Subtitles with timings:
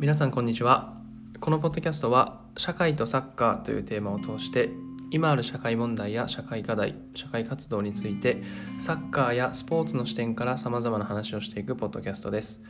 [0.00, 0.94] 皆さんこんにちは。
[1.40, 4.70] このポッドキャストは社会とサッカーというテーマを通して
[5.10, 8.44] 今ある社会問題や社会課題社会活動について
[8.78, 12.62] サッカーやスポーツの視点からさまざまな話をしていくポッドキャストです。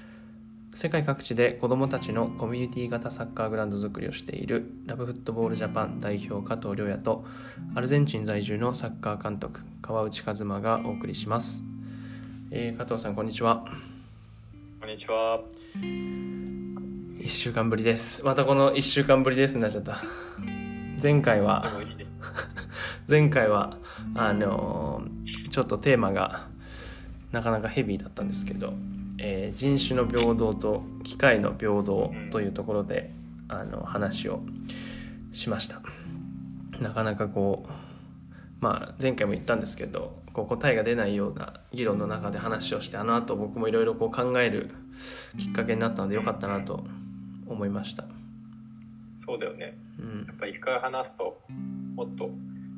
[0.73, 7.27] 世界各地で子どもたちのコミュニティ型サッカーグラウンド作りをしているラブフットボールジャパン代表加藤亮也と
[7.75, 11.63] アルゼンチン在住のサッカー監督川内和馬がお送りします、
[12.51, 13.67] えー加藤さんこんにちは。
[14.81, 15.41] こんにちは。
[17.29, 18.25] 1週間ぶりです。
[18.25, 20.03] またこの1週間ぶりですになっちゃった。
[21.01, 21.71] 前回では。
[23.07, 23.77] 前回は
[24.15, 26.47] あのーちょっとテーマが
[27.31, 28.73] なかなかヘビーだったんですけど、
[29.19, 33.11] えー人種の平等と機械の平等というところで、
[33.49, 34.41] あの話を
[35.33, 35.83] しました。
[36.81, 37.71] なかなかこう
[38.61, 44.71] まあ前回も言ったんですけどこう答えが出ないような議論の中で話をしてあの後僕もいろいろこう考える
[45.39, 46.85] きっかけになったのでよかったなと
[47.49, 48.05] 思いました。
[49.15, 49.77] そうだよね。
[49.99, 50.27] うん。
[50.27, 51.41] やっぱ一回話すと、
[51.95, 52.27] もっと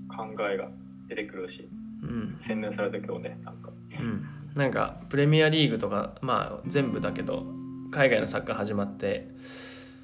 [0.08, 0.68] 考えが
[1.08, 1.68] 出てくるし、
[2.02, 2.34] うん。
[2.38, 3.70] 洗練されたけどね、なんか。
[4.02, 7.44] うん、なんかプレミアリーグとかまあ全部だけど
[7.90, 9.28] 海外のサッカー始まって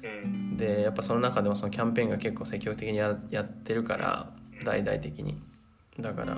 [0.03, 0.57] うん。
[0.57, 4.31] でやっぱその中でもそのキャンペーンが結構積極的にややってるから
[4.63, 5.41] 大々的に。
[5.99, 6.37] だから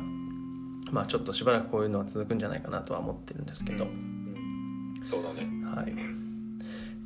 [0.91, 4.95] まあちょっとしばらくこういうのは続くんじゃないかなとは思ってるんですけど、うん。
[5.03, 5.47] そうだね。
[5.65, 6.28] はい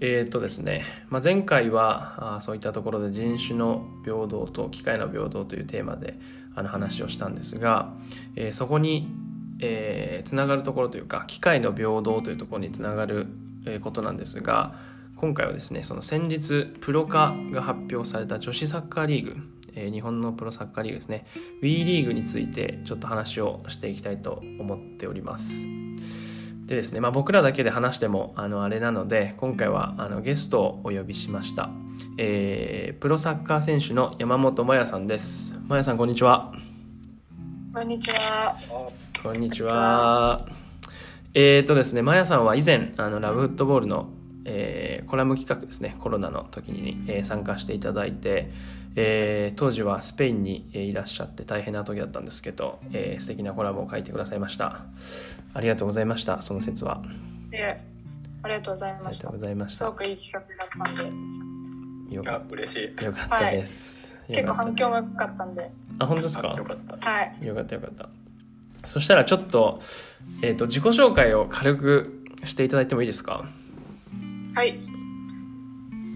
[0.06, 6.20] えーとですね、まあ、前回はあそういったところで人種の平等と機械の平等というテーマで
[6.56, 7.94] あの話をしたんですが、
[8.36, 9.08] えーそこに、
[9.62, 13.28] えーつながるところというか機械の平等というところにつながる、
[13.66, 14.76] えことなんですが
[15.16, 19.38] 今回はですねその先日プロ化が発表された女子サッカーリーグ、
[19.74, 21.26] えー日本のプロサッカーリーグですね
[21.62, 25.64] WE リーグについてちょっと話をしていきたいと思っております。
[26.66, 31.70] でですね、まあ、僕らだけで話してもあのあれなので今回はあのゲストをお呼びしました、
[32.18, 35.54] えープロサッカー選手の山本麻也さんです。
[35.66, 36.54] 麻也さんこんにちは。
[37.74, 38.56] こんにちは。
[38.56, 38.56] あ
[39.22, 40.48] こんにちは。
[41.34, 44.08] えーとですね麻也さんは以前あのラブフットボールの、
[44.46, 48.52] えーコラム企画ですねコロナの時に、えー参加していただいて、
[48.96, 54.82] えー当時はスペインにえーいらっしゃって大変な時だったんですけど、えー素敵なコラムを書いてくださいました
[55.54, 57.02] ありがとうございましたその説は
[57.52, 57.82] いえ、
[58.44, 59.46] ありがとうございありましたがとうご。
[59.46, 62.90] ざいましたすごくいい企画だったんで、あよかっ、嬉しい。
[62.96, 66.52] たよかったです、結構よかった反響も良かったんで、あ本当ですか？
[66.54, 67.10] あよかった。
[67.10, 67.46] はい。
[67.46, 68.10] よかったよかった
[68.86, 69.82] そしたらちょっと,、
[70.42, 73.46] えー、と自己紹介を軽くしていただいてもいいですか？
[74.56, 74.78] はい。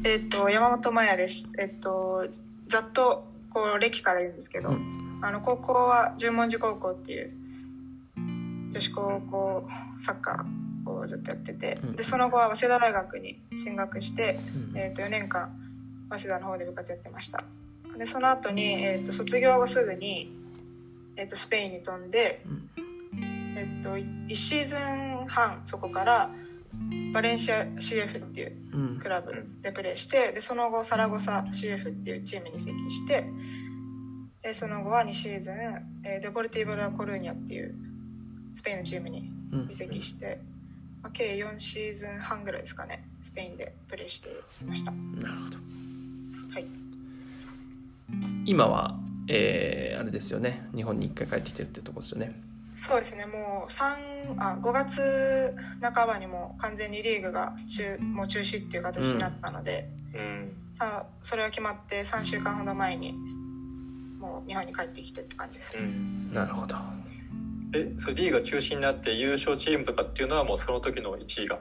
[0.04, 1.48] えっ、と、山本麻也です。
[1.58, 2.26] えっ、と、
[2.68, 5.20] ざっと、こう、歴から言うんですけど、うん。
[5.22, 7.34] あの、高校は十文字高校っていう、
[8.72, 9.70] 女子高校
[10.00, 11.96] サッカーをずっとやってて、うん。
[11.96, 14.40] で、その後は早稲田大学に進学して、
[14.74, 14.78] うん。
[14.78, 15.50] えー、と4年間
[16.10, 17.44] 早稲田の方で部活やってました。
[17.98, 20.32] でその後に、えー、と卒業後すぐに、
[21.16, 22.70] えー、とスペインに飛んで、うん。
[23.58, 26.30] えー、と1シーズン半そこから
[27.14, 29.00] バレンシア CF っていううん。
[29.00, 29.32] クラブ
[29.62, 33.26] でプレーしてでその後サラゴサ CF っていうチームに移籍して
[34.44, 35.54] でその後は2シーズン、
[36.04, 37.76] えーデポルティーボ・ラ・コルーニャっていう
[38.54, 39.68] スペインのチームにうん。
[39.72, 40.40] 移籍して、
[41.02, 44.92] まあ、計4シーズン半ぐらいですかねスペインでプレーしていました。
[44.92, 45.58] なるほど。
[46.54, 46.66] はい。
[48.46, 48.96] 今は、
[49.28, 50.68] えーあれですよね。
[50.76, 52.40] 日本に一回帰ってきてるってとこですよね
[52.80, 60.54] そうですねもう3あ5月半ばにもう完全にリーグが中もう中止っていう形になったので、うん。
[60.78, 63.14] さそれが決まって3週間ほど前に
[64.20, 66.34] もう日本に帰ってきてって感じです、うん。
[66.34, 66.76] なるほど。
[67.74, 71.60] え、それリーグが中心になって優勝チームとかっていうのはもうその時の1位が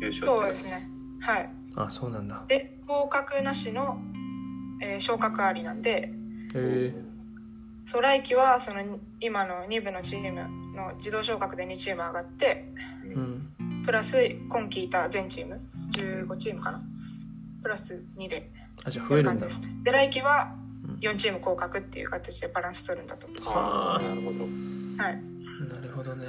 [0.00, 0.88] 優勝そうですね。
[1.20, 1.50] はい。
[1.76, 2.44] あそうなんだ。
[2.48, 3.98] で合格なしの、
[4.80, 6.12] えー昇格ありなんでへ
[6.54, 7.11] え
[7.92, 8.80] そう来季はその
[9.20, 13.82] 今の2部のチームの自動昇格で2チーム上がってー、うん。
[13.84, 14.16] プラス
[14.48, 15.60] 今季いた全チーム
[15.92, 16.80] 15チームかな。
[17.62, 18.50] プラス2で。
[18.82, 19.40] あじゃあ増えるんだ。
[19.42, 20.54] 感じですで来季は
[20.84, 20.94] うん。
[21.00, 23.26] 4チーム降格っていう形でバランス取るんだと。
[23.26, 23.96] 思あ。
[23.96, 24.44] あ、なるほど。
[24.44, 24.48] は
[25.10, 25.22] い。
[25.68, 26.26] なるほどね。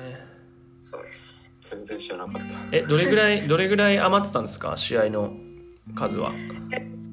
[0.82, 1.50] そうです。
[1.62, 2.56] 全然知らなかった。
[2.74, 4.76] えどれぐらいどれぐらい余ってたんですか？
[4.76, 5.32] 試合の
[5.96, 6.34] 数は。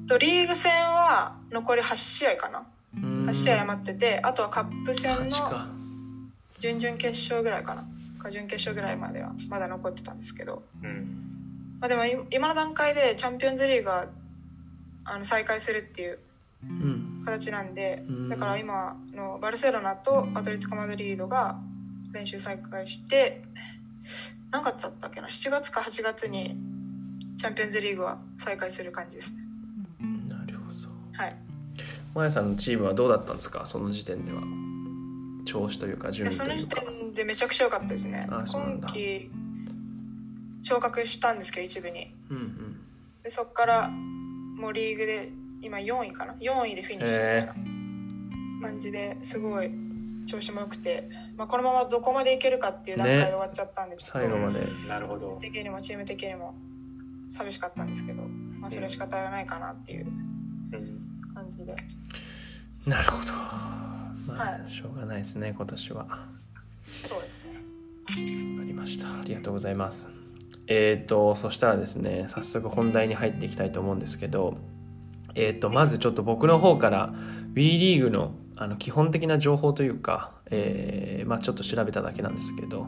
[0.07, 5.67] とリーグ戦は残り8試合かな8 8試合余っててあとはカップ戦8のか。
[6.59, 7.85] 準々決勝ぐらいかな。
[8.19, 11.77] か準決勝ぐらいまではまだ残ってたんですけど、うん。
[11.79, 14.07] まあ、でもい今の段階でチャンピオンズリーグが
[15.05, 16.19] あの再開するっていう
[16.63, 17.23] うん。
[17.25, 18.29] 形なんでうん。
[18.29, 21.59] だから今のバルセロナとアトレティコ・マドリードが
[22.11, 23.41] 練習再開して
[24.51, 26.57] 何月だったっけな？7月か8月に
[27.37, 29.39] チャンピオンズリーグは再開する感じですね。
[30.27, 30.89] なるほど。
[31.13, 31.50] はい
[32.13, 33.65] マヤさんのチームはどうだったんですか？
[33.65, 34.41] その時点では。
[35.43, 38.27] 調子というか順でその時位というか点でめちゃくちゃ良かったですね。
[38.29, 39.31] 今季
[40.61, 42.13] 昇格したんですけど一部に。
[42.29, 42.81] うんうん。
[43.23, 45.31] でそこからもうリーグで
[45.61, 49.71] 今4位かな？4位でフィニッシュみたいな感じですごい
[50.27, 54.19] 調子も良くて、まあ、このままどこまでいけるかっていう段階で終わっちゃったんで、ちょっと。
[54.19, 54.59] 最後まで。
[54.87, 55.31] なるほど。
[55.35, 55.39] 個人。
[55.39, 56.53] 的にもチーム的にも
[57.27, 58.21] 寂しかったんですけど、
[58.59, 60.07] まあ、それは仕方がないかなっていう
[61.51, 61.75] じで。
[62.85, 63.33] なるほど。
[64.27, 66.03] まあ、はしょうがないですね今年は。
[66.05, 66.25] わ
[66.85, 68.57] そうですね。
[68.57, 69.07] かりました。
[69.07, 70.09] ありがとうございます。
[70.67, 74.57] えっ、とそしたらですね早速本題に入っていきたいと思うんですけど
[75.35, 77.13] えっ、とまずちょっと僕の方から
[77.53, 82.85] WE リーグのあの基本的な情報というか、えーまあ、ちょっと調べただけなんですけど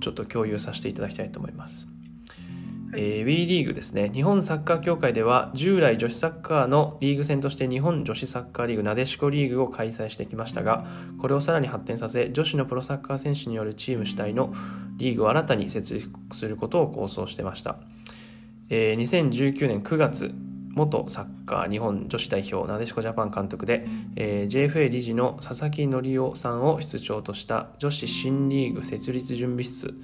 [0.00, 1.88] ちょっと共有させていただきたいと思います。
[2.94, 4.10] えー、WE リーグですね。
[4.12, 10.86] 日本サッカー協会では従来女子サッカーのリーグ戦として日本女子サッカーリーグなでしこリーグを開催してきましたが
[11.18, 14.54] これをさらに発展させ女子のプロサッカー選手によるチーム主体の
[14.96, 17.76] リーグを新たに設立することを構想してました、
[18.70, 20.34] えー2019年9月
[20.76, 29.94] 元サッカー日本女子代表なでしこジャパン監督で、えー JFA 理事の佐々木則夫さんを室長とした女子新リーグ設立準備室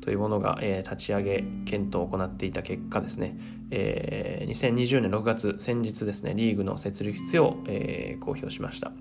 [0.00, 3.36] というものが、えー立ち上げ検討を行っていた結果ですね、
[3.72, 8.92] えー2020年6月先日ですねリーグの設立を、えー公表しました。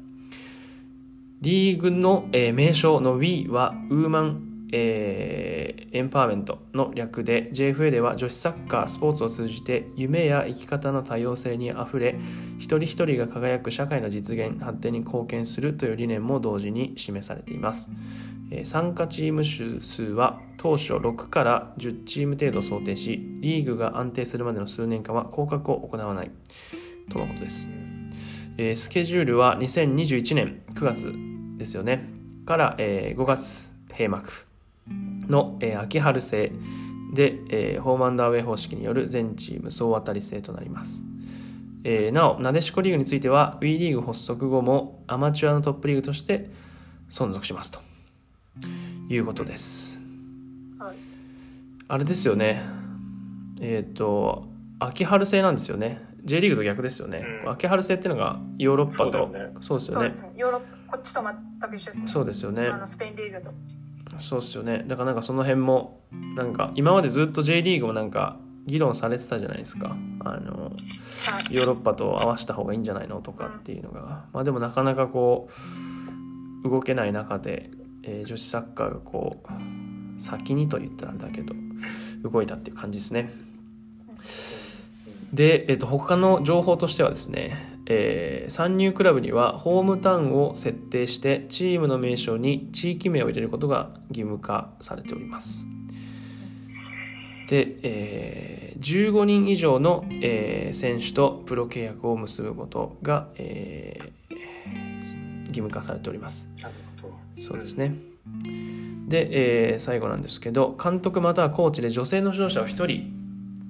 [1.42, 12.16] リーグの、えー名称の We はウーマン、えーエンパワーメントの略で JFA では女子サッカースポーツを通じて夢や生き方の多様性にあふれ
[12.60, 17.92] 一人一人が輝く社会の実現発展に貢献するという理念も同時に示されています。
[18.52, 26.32] えー参加チーム数は当初6から10チーム程度想定しリーグが安定するまでの数年間は降格を行わない。
[27.12, 27.70] とのことです、
[28.58, 31.14] えースケジュールは2021年9月
[31.58, 32.10] ですよね。
[32.46, 34.49] から、えー5月閉幕。
[35.28, 36.52] の、えー秋春制
[37.14, 41.06] で、えーホームアンダーウェイ方式による全チーム総当たり制となります
[41.84, 46.50] えーなお、なでしこリーグについては WE リーグ発足後もアマチュアのトップリーグとして
[47.10, 47.80] 存続しますと
[49.10, 50.04] いうことです。
[50.78, 50.96] はい
[51.92, 52.62] あれですよね。
[53.60, 54.48] えっ、と、
[54.78, 56.06] 秋春制なんですよね。
[56.24, 57.26] J リーグと逆ですよね。
[57.44, 60.22] うん秋春制っていうのがヨーロッパと、ねそうですよねです。
[60.22, 62.78] ねヨーロッパこっちと全く一緒ですねそうですよねあ。
[62.78, 63.52] のスペインリーグと
[64.20, 64.84] そうですよね。
[64.88, 66.02] だからなんかその辺も、
[66.36, 69.96] なんか今までずっと J リーグもなんか議論されてたじゃないですか。
[70.22, 70.72] あの、
[71.52, 75.50] ヨーロッパと合わせた方がいいんじゃないのとかっていうのが、まあでもなかなかこ
[76.64, 77.72] う動けない中で、
[78.04, 81.54] えー女子サッカーがこう先にと言ったらだけど
[82.24, 83.32] 動いたっていう感じですね。
[85.34, 95.68] で、えー、と他の情報としてはですね、えー参入クラブにはホームタウンを設定してチームの名称に地域名を入れることが義務化されております。
[97.48, 104.10] で、えー15人以上の、えー選手とプロ契約を結ぶことが、えー
[105.50, 106.48] 義務化されております。
[107.38, 107.96] そうですね。
[109.08, 113.19] で、えー最後なんですけど、監督またはコーチで女性の指導者を1人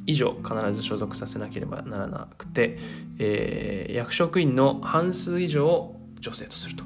[0.05, 2.77] 以上必ず所属させなければならなくて、
[3.19, 6.83] えー役職員の半数以上を女性とすると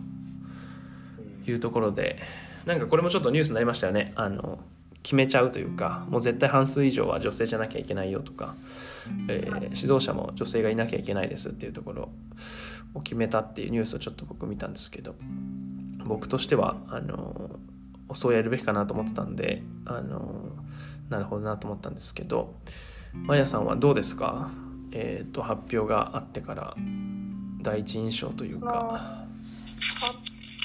[1.46, 2.20] いうところで、
[2.66, 4.14] なんかこれもちょっとニュースになりましたよね。
[4.16, 4.60] あの
[5.04, 8.56] 決めちゃうというか、もう絶対半数以上は女性じゃなきゃいけないよとか、
[9.28, 12.10] えー指導者も女性がいなきゃいけないですっていうところ
[12.94, 15.16] を決めたっていうニュースをちょっと僕見たんですけど、
[16.06, 17.60] 僕としてはあの
[18.14, 20.52] そうやるべきかなと思ってたんであの
[21.10, 22.54] なるほどなと思ったんですけど
[23.14, 24.50] マヤさんはどうですか、
[24.92, 26.76] えー、と発表があってから
[27.62, 28.68] 第一印象というか。
[28.68, 29.26] は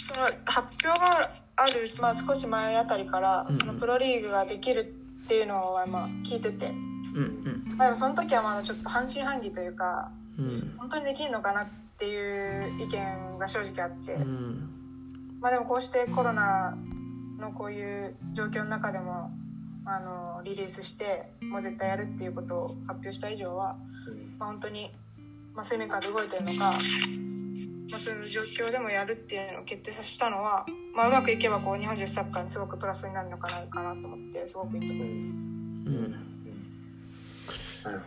[0.03, 3.57] その発表がある、まあ、少し前あたりからうんうん。
[3.59, 10.45] そのプロリーグができるっていうのはまあ聞いてて、うんまあ、でもその時はまだちょっと半信半疑というかうん。
[10.47, 14.71] うん本当にできるのかなっていう意見が正直あって、うん。
[15.41, 16.77] まあ、でもこうしてコロナ
[17.39, 19.31] のこういう状況の中でも
[19.91, 23.77] あのリリースしてもう絶対やるっていうことを発表した以上は、
[24.39, 24.91] まあ、本当に、
[25.55, 35.27] まあ、水面下で動いてるのか、まあ、そういう状況でもやるっていうのを決定させたのは、まあ、うまくいけばこう日本女子サッカーにすごくプラスになるのかなかなと思ってすごくいいと思います。
[35.29, 36.29] うん。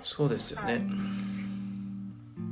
[0.04, 0.86] そうですよね、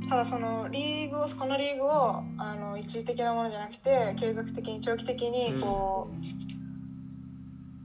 [0.08, 6.14] ただそのリーグをこのリーグをあの一時的なものじゃなくて継続的に長期的にこう、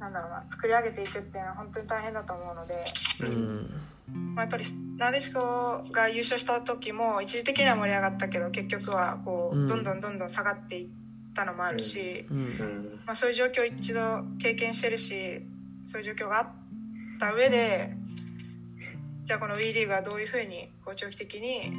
[0.05, 2.83] なんだろうな作り上げていくっていうのは本当に大変だと思うので、
[3.23, 3.69] うん。
[4.35, 4.65] まあ、やっぱり
[4.97, 10.87] なでしこが優勝した時も一時的には盛り上がったけど結局はこうどんどんどんどん下がっていっ
[11.33, 12.27] たのもあるし、
[13.05, 14.01] まあ、そういう状況を一度
[14.39, 15.41] 経験してるし
[15.85, 16.47] そういう状況があっ
[17.19, 17.95] た上で
[19.23, 21.71] じゃあこの WE リーグはどういうふうにこう長期的に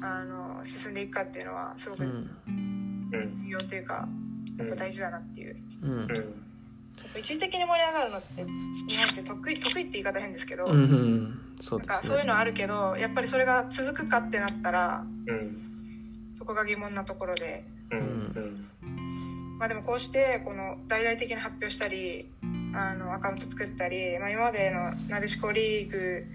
[0.00, 4.06] あの進んでいくかっていうのはすごく重要というか
[4.58, 5.56] やっぱ大事だなっていう。
[5.82, 5.90] うん。
[5.90, 6.45] うん
[7.18, 12.08] 一時的に盛り上がるのって日本って得意得意って言い方変ですけど、うんうんそうなんかですね。
[12.10, 15.66] そういうのあるけどやっぱりそれが続くかってなったらうん
[16.36, 17.64] そこが疑問なところで。
[17.90, 17.98] うん。
[17.98, 18.02] う
[18.40, 18.68] ん。
[19.58, 22.30] まあでもこうしてこの大々的に発表したり
[22.74, 26.26] あのアカウント作ったり、まあ、今までのなでしこリーグ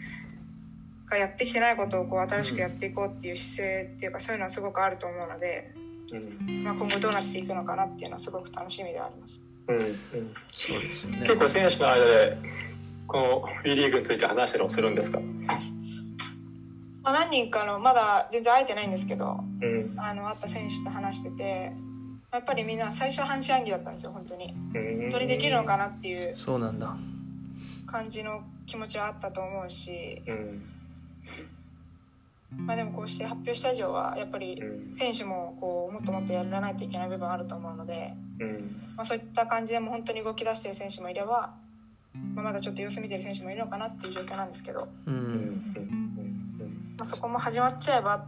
[1.08, 5.72] がやってきてないことをこう新しくやっていこうっていう姿勢っていうかそういうのはすごくあると思うので、
[6.12, 6.64] うん。
[6.64, 9.40] まあ、今後どうなっていくのかなっていうのはすごく楽しみではあります。
[9.72, 10.34] うんうん。
[10.48, 11.20] そうですよね。
[11.22, 12.38] 結構選手の間で
[13.08, 15.20] この WE リーグについて話したりもするんですか？
[17.04, 19.94] まあ、何人かのまだ全然会えてないんですけどうん。
[20.00, 21.72] あの会った選手と話してて
[22.32, 24.54] やっぱりみんな最初は半信半疑だったんですよ本当に。
[24.76, 25.02] うん。
[25.02, 26.96] 本当にできるのかなっていうそうなんだ。
[27.88, 30.62] 感じの気持ちはあったと思うし、うん
[32.58, 34.98] まあ、でもこうして発表した以上はやっぱりうん。
[34.98, 38.94] 選手もこうもっともっとやらないといけない部分あると思うので、うん。
[38.96, 41.56] まあ、そういった感じでも本当に動き出してる選手もいれば、
[42.36, 45.16] まあ、まだちょっと様子見てる選手もいるのかなっていう状況なんですけど、ううん。
[45.16, 45.32] うん。
[45.32, 46.96] ん。
[46.98, 48.28] まあ、そこも始まっちゃえば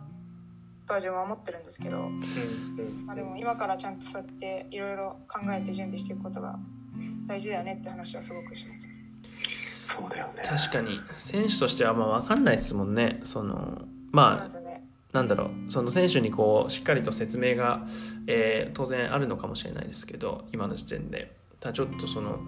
[0.87, 2.05] とは自分は思ってるんですけど、うん。
[2.05, 3.05] うん。
[3.05, 6.57] まあ、でも今からちゃんとそうやっていろいろ考えて準備していくことが
[7.27, 8.87] 大事だよねって話はすごくします。
[9.83, 10.43] そうだよね。
[10.45, 11.01] 確かに。
[11.17, 13.19] 選手としてはまあ分かんないですもんね。
[13.23, 13.81] その
[14.13, 14.57] まあ
[15.11, 17.85] なんだろうその選手にこうしっかりと説明が、
[18.27, 21.35] えー当然あるのかもしれないですけど今の時点で。
[21.59, 22.39] ただちょっとその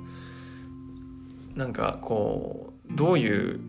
[1.55, 3.61] なんかこうどういう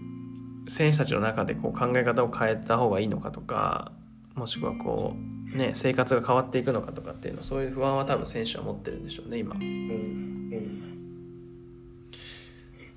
[0.68, 3.92] 選手たちの中でこう考え方を変えた方がいいのかとか
[4.34, 5.14] もしくはこ
[5.54, 9.54] う、ね、生活が変わっていくのかとかっていうのそういう不安は多分選手は持ってるんでしょうね今。
[9.54, 10.95] うんうん。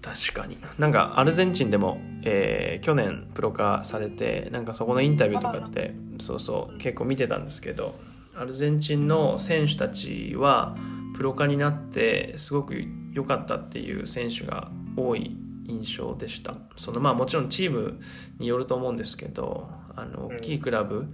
[0.02, 0.58] 確かに。
[0.78, 8.00] なんかアルゼンチンでも、えー去年プロ化されてなんかそこのインタビューとかってそうそう結構見てたんですけど
[8.36, 10.78] アルゼンチンの選手たちは
[11.16, 12.76] プロ化になってすごく
[13.14, 16.56] 良かったっていう選手が多い印象でした。
[16.78, 18.00] そのまあもちろんチーム
[18.40, 21.06] によると思うんですけどあの大きいクラブ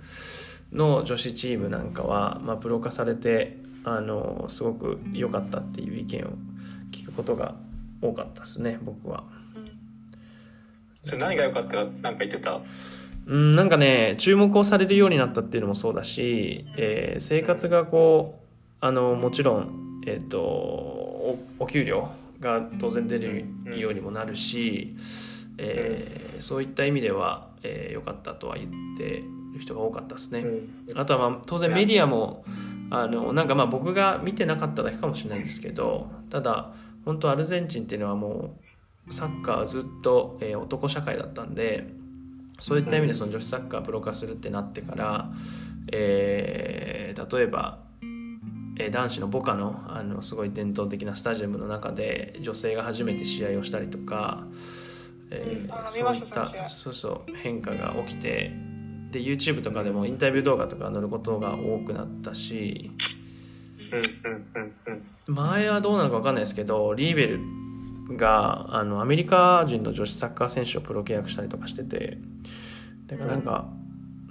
[0.72, 6.34] の女子チームなんかは、まあ、プロ化されてあのすごく良かったっていう意見を
[6.92, 7.56] 聞くことが
[8.09, 9.24] 多かったですね僕は。
[11.01, 11.69] それ何が良かった？
[11.69, 12.62] かなんか言ってた？
[13.27, 18.39] うん、なんかね注目をされるようになったっていうのもそうだし、えー生活がこ
[18.81, 22.09] うあのもちろん、えー、とおお給料
[22.39, 23.45] が当然出る
[23.79, 24.95] ようにもなるし、
[25.57, 30.39] えーそういった意味では良、えー良かったとは言ってる人が多かったですね。
[30.39, 32.43] うんあとはまあ当然メディアも
[32.91, 36.74] あのなんかまあ僕が見てなかっただけかもしれないんですけどただ
[37.05, 38.57] 本当アルゼンチンっていうのはも
[39.07, 41.88] うサッカーはずっと、えー男社会だったんで
[42.59, 45.29] そういった意味でその女子サッカープロ化するってなってから、
[45.91, 47.79] えー例えば、
[48.77, 54.43] えー男子のボカのあのすごい伝統的なスタジアムの中で女性が初めて試合をしたりとか、
[55.31, 58.51] えーそういったそうそう変化が起きて
[59.12, 62.91] で YouTube とかでもインタビュー動画とか載ることが多くなったし
[65.27, 67.39] 前はどうなのか分かんないですけどリーベル
[68.17, 72.17] があのアメリカ人の女子サッカー選手をプロ契約したりとかしてて
[73.08, 73.67] だからなんか、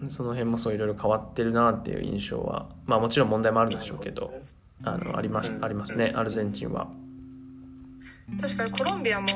[0.08, 4.32] その辺もそういろいろ変わってるなっていう印象はまあもちろん問題もあるんでしょうけど
[4.82, 6.88] あのありましありますねアルゼンチンは。
[8.40, 9.26] 確かにコロンビアも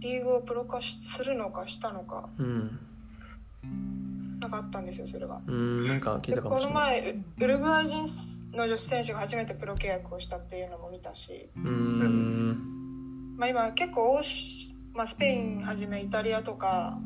[0.00, 2.78] リーグをプロ化しするのかしたのかうん、
[4.40, 5.40] なんかあったんですよそれが。
[5.46, 7.02] うんなんか聞いでこのたかもしれない。
[7.02, 8.06] 前ウウルグアイ人
[8.54, 13.34] の女子選手が初めてプロ契約をしたっていうのも見たし、うん。
[13.36, 16.98] まあ、今結構欧州、まあ、スペインはじめイタリアとか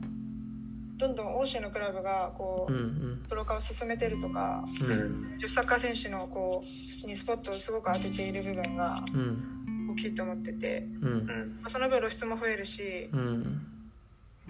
[0.99, 3.25] どんどん欧州のクラブがこうんううん。
[3.29, 5.35] プロ化を進めてるとかううん。
[5.37, 9.55] ん女子サッカー選手のこうにスポットをすごく当てている部分がうん。
[9.93, 11.09] 大きいと思ってて、うん。
[11.09, 11.27] うん。
[11.63, 13.63] まあ、その分露出も増えるしうん。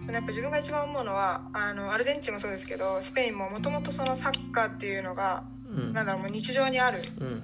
[0.01, 5.58] そのやっぱ自分が一番思うのはあのアルゼンチンもそうですけどスペインももともとそのサッカーっていうのがうん
[5.93, 7.03] なんだろうもう日常にある。
[7.21, 7.43] うん。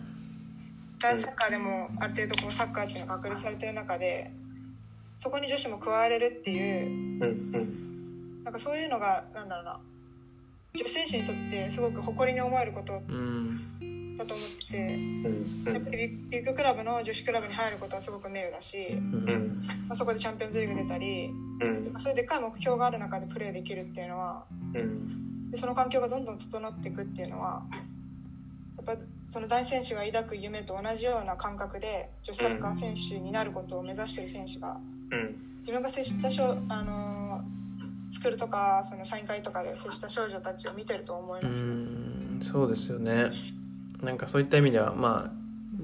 [1.00, 4.30] 男子サッカーでもある程度こうサッカーっていうのが確立されてる中で
[5.18, 8.44] そこに女子も加われるっていううんうん。
[8.44, 9.80] なんかそういうのがなんだろうな。
[10.74, 15.74] 女子選手にとってすごく誇りに思えることうんだと思っててうん。
[15.74, 18.88] やっぱりビッグクラブの女子クラブに入ることはすごく名誉だし、
[19.88, 22.00] まあ、そこでチャンピオンズリーグ出たりうん。
[22.00, 25.50] そういうでっかい目標がある中でプレーできるっていうのはうん。
[25.50, 27.78] でその環境がどんどん整っていくっていうのはや
[28.92, 34.78] っぱその男子選手が抱く夢と同じような感覚で女子サッカー選手になることを目指している選手が
[35.10, 35.36] うん。
[35.60, 37.64] 自分が接したしょ、あのー
[38.10, 43.30] スクールとかその社員会とかで接した少女たちを見てると思いうます、んそうですよね。
[44.02, 45.32] なんかそういった意味ではまあ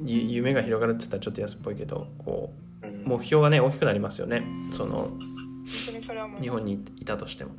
[0.05, 2.53] ゆ夢が広がるって言ったらちょっと安っぽいけどこ
[2.83, 3.03] ううん。
[3.05, 4.45] 目標がね大きくなりますよね。
[4.71, 5.11] その
[6.41, 7.53] 日本にいたとしても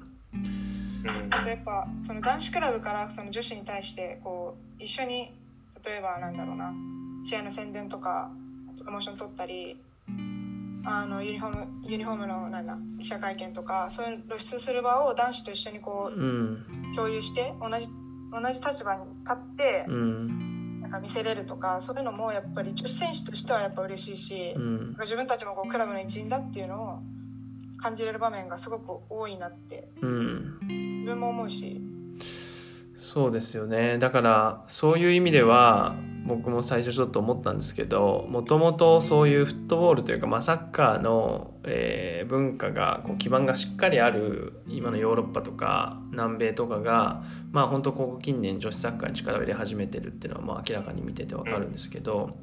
[1.32, 5.34] あとやっぱその男子クラブからその女子に対してこう一緒に
[5.84, 6.74] 例えばなんだろうな
[7.24, 8.32] 試合の宣伝とか
[8.78, 9.78] プロモーション取ったり
[10.84, 16.66] あのユニフォームユニフォームのなんだ記者会見とかそういう露出する場を男子と一緒にこうん。
[16.94, 17.88] う共有して同じ
[18.32, 24.96] 同じ立場に立ってうんなんか見せれるとかそういうのもやっぱり女子選手としてはやっぱ嬉しいし、うん。
[25.00, 27.00] 自分たちもこうクラブの一員だっていうのを
[27.82, 30.60] 感じれる場面がすごく多いなってうん。
[31.00, 31.82] 自分も思うし。
[33.00, 33.98] そうですよね。
[33.98, 35.96] だからそういう意味では
[36.26, 52.38] 僕も最初ちょっと思ったんですけどもともとそういうフットボールというか、まあ、サッカーの、えー文化がこう基盤がしっかりある今のヨーロッパとか南米とかがまあ本当ここ近年女子サッカーに力を入れ始めてるっていうのはまあ明らかに見ててわかるんですけど、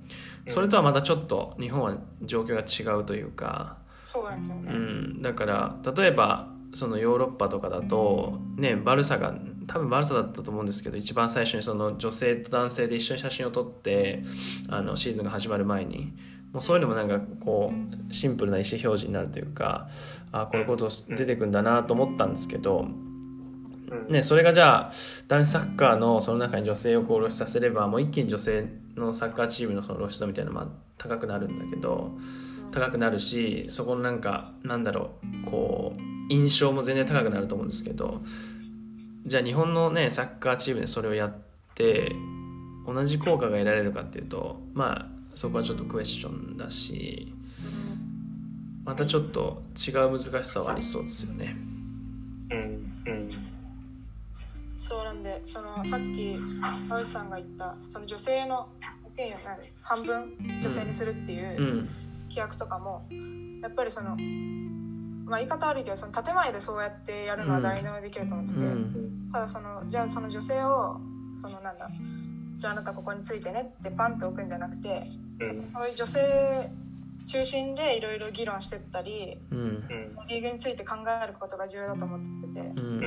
[0.46, 3.78] それとはまたちょっと日本は状況が違うというか。
[4.08, 4.72] そうなんですよね。
[4.72, 9.34] うん、だから例えばそのヨーロッパとかだとねバルサが
[9.66, 14.22] 多分バルサだったと思うんですけど一番最初にその女性と男性で一緒に写真を撮って
[14.70, 16.14] あのシーズンが始まる前に。
[16.50, 17.70] もうそういうのもなんかこ
[18.10, 19.90] うシンプルな意思表示になるというか
[20.32, 22.86] あこういうこと出てくんだなと思ったんですけど、
[23.90, 24.08] うん。
[24.08, 24.92] ね、それがじゃあ
[25.28, 28.64] 男子サッカーのその中に女性をこう露出させればもう一気に女性
[28.96, 32.16] のサッカーチームのその露出度みたいなのが高くなるんだけど
[32.78, 35.10] 高くなるしそこのなんかなんだろ
[35.44, 38.20] うこう印象も全然高くなると思うんですけど
[39.26, 41.34] じゃあ日本のねサッカーチームでそれをやっ
[41.74, 42.14] て
[42.86, 47.32] 同じ効果が得られるかっていうとまあそこはちょっとクエスチョンだし
[48.84, 51.54] またちょっと違う難しさはありそうですよね。
[52.50, 52.58] うん
[53.06, 53.28] うん
[54.78, 56.32] そうなんでそのさっき
[56.88, 58.56] 青内さんが言ったその女性の
[59.02, 61.88] 保険料なんで半分女性にするっていううん
[62.28, 63.06] 規約とかも
[63.62, 64.16] やっぱりその
[65.28, 69.28] まあ言い方悪いけどその建前でそうやってやるのは誰でもできると思ってて、うん。
[69.32, 71.00] ただそのじゃあその女性を
[71.40, 71.88] そのなんだ
[72.58, 75.02] じゃああなたここについてねってパンって置くんじゃなくて
[75.40, 75.70] うん。
[75.72, 76.70] そういう女性
[77.26, 79.58] 中心でいろいろ議論してったりうん。
[79.58, 82.60] うんリーグについて考えることが重要だと思ってて。
[82.60, 82.98] ううん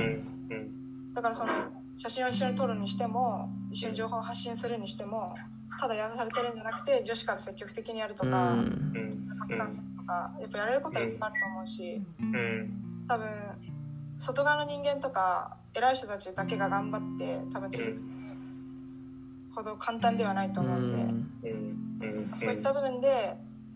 [1.10, 1.14] ん。
[1.14, 1.52] だからその
[1.96, 5.34] 写真を一緒に撮るにしても一緒に情報を発信するにしても
[5.80, 8.58] ただやらされてるんじゃなくて女子から積極的にやるとうかん
[8.94, 13.06] うん拡散するとかやっぱやれることはいっぱいあると思うしうん。
[13.08, 13.26] 多分
[14.18, 18.02] 外側の人間とか偉い人たちだけが頑張って多分続く
[19.54, 20.92] ほど簡単ではないとう思うん
[21.42, 21.50] で。
[21.50, 21.52] ん。
[22.00, 22.18] うん。
[22.18, 22.30] うん。
[22.34, 23.34] そういった部分で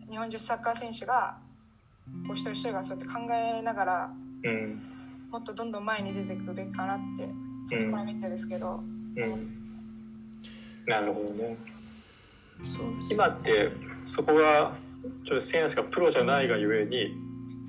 [0.09, 1.39] 日本女子サッカー選手が
[2.27, 4.11] こう一人一人がそうやって考えながら
[4.45, 4.83] うん
[5.31, 7.29] もっとどんどん前に出ていくべきかなって
[7.69, 8.77] 外から見てですけど、
[9.17, 9.57] うん。
[10.87, 11.57] なるほどね
[12.65, 13.71] そうです今って
[14.07, 14.75] そこが
[15.25, 17.15] ちょっと選手がプロじゃないがゆえに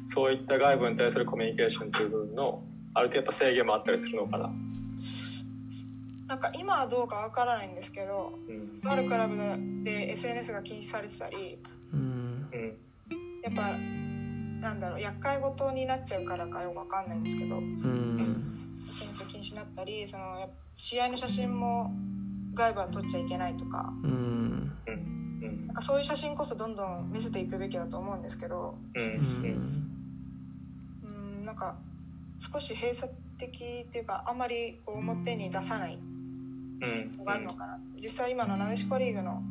[0.06, 4.52] そういった外部に対するコミュニケーションという部分のある程度やっぱ制限もあったりするのかな。
[6.28, 8.82] なんか今はどうかわからないんですけどうん。
[8.90, 9.38] あるクラブ
[9.84, 11.58] で SNS が禁止されてたり
[11.94, 12.50] うん。
[12.54, 12.78] うん
[13.44, 13.78] やっぱ
[14.62, 18.78] なんだろう厄介事になっちゃうからかよくわかんないんですけどうん。
[19.30, 21.92] 禁止になったりそのやっぱ試合の写真も
[22.58, 23.94] 外部は撮っちゃいけないとか。
[24.04, 24.72] うん。
[25.68, 28.78] なんかそういう写真こそどんどん見せていくべきだと思うんですけど。
[28.96, 29.04] うん。
[29.04, 29.90] うん。
[31.04, 31.08] う
[31.42, 31.46] ん。
[31.46, 31.78] なんか
[32.40, 36.00] 少し閉鎖的っていうかあんまりこう表に出さない
[36.82, 37.18] うん。
[37.18, 37.80] のがあるのかな。
[38.02, 39.42] 実際今のなでしこリーグの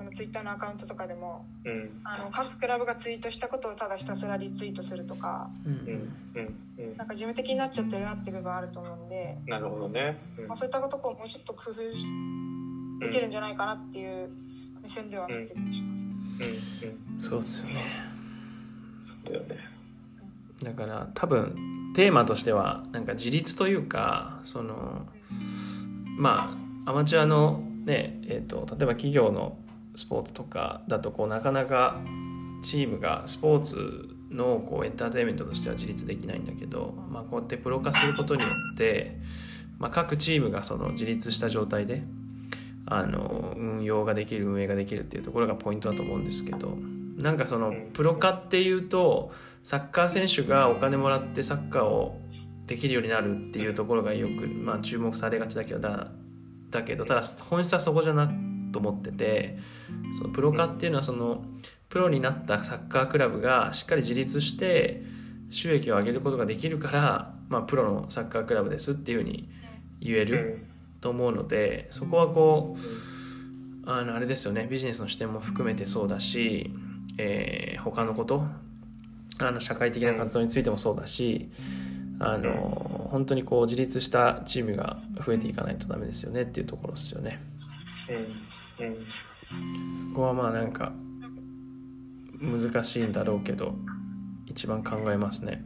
[0.00, 2.00] そのツイッターのアカウントとかでもうん。
[2.04, 5.72] あの各クラブがツイートしたことをただひたすらリツイートするとかうん。
[6.34, 6.96] うん。
[6.96, 10.18] なんか事務的になっちゃってるなっていう部分あると思うんで、なるほどね。
[10.38, 10.46] うん。
[10.48, 12.06] まあ、そういったことをもうちょっと工夫し
[13.00, 14.30] できるんじゃないかなっていう
[14.82, 16.06] 目線では見てるします。
[16.82, 17.14] うん。
[17.14, 17.20] うん。
[17.20, 17.72] そうですよね。
[19.02, 19.56] そうだよね。
[20.62, 25.06] だから多分テーマとしてはなんか自立というかその
[26.16, 29.56] まあアマチュアのねえー、と例えば企業の
[30.00, 32.00] スポーツとかだとこうなかなか
[32.62, 39.16] チームがスポーツのこうエンターテインメントとしては自立できないんだけど、まあ、こうやってプロ化することによって、
[39.78, 42.02] まあ、各チームがその自立した状態で
[42.86, 46.76] あの運用ができる運営ができるっていうところがポイントだと思うんですけど
[47.16, 49.32] なんかそのプロ化っていうと
[49.62, 52.18] サッカー選手がお金もらってサッカーを
[52.66, 56.08] できるようになるっていうところがよく、まあ、注目されがちだけどだ
[56.70, 59.58] だけどただ本質はそこじゃなくと思ってて
[60.18, 61.44] そのプロ化っていうのはその
[61.88, 65.02] プロになったサッカークラブがしっかり自立して
[65.50, 69.50] 収益を上げることができるから、まあ、プロのサッカークラブですっていうふうに
[70.00, 70.64] 言える
[71.00, 76.70] と思うのでそこはこうあのあれですよねビジネスの視点も含めてそうだし、
[77.18, 78.44] えー、他のこと
[79.38, 81.50] あの社会的な活動についてもそうだし
[82.20, 87.40] あの本当にこう自立したチームが増えていかないとダメですよねっていうところですよね。
[88.10, 88.96] うんうん、
[90.10, 90.92] そこはまあなんか
[92.40, 93.74] 難しいんだろうけど
[94.46, 95.62] 一番考えますね。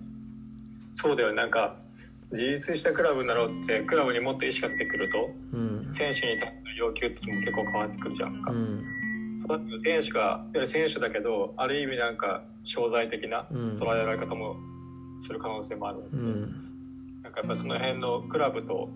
[0.93, 1.33] そうだよ。
[1.33, 1.77] なんか
[2.31, 8.43] 自立したクラブになろうってクラブにもっと意識が出てくると、うん、選手に対する要求っても結構変わってくるじゃん。
[8.43, 8.51] か。
[8.51, 8.85] うん。
[9.37, 14.57] そうだ選手が選手だけどある意味なんか商材的な捉えられ方も
[15.19, 16.41] する可能性もあるので、うん、
[17.23, 18.91] なんかやっぱその辺のクラブと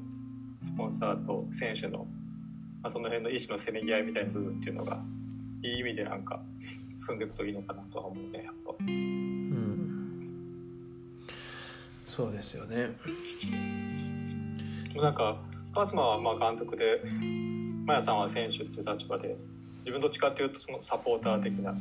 [0.62, 2.06] スポンサーと選手の、
[2.82, 5.00] まあ、その辺の意思のせめぎ合いみたいな部分っていうのが
[5.62, 6.40] いい意味でなんか
[6.94, 8.72] 進んでいくといいのかなとは思うねやっぱ。
[8.80, 9.78] うん
[12.06, 12.96] そうですよね。
[14.96, 15.38] なんか
[15.72, 17.00] 東はまあ監督で
[17.84, 19.36] マヤさんは選手っていう立場で
[19.80, 21.74] 自分どっちかっていうとそのサポーター的な、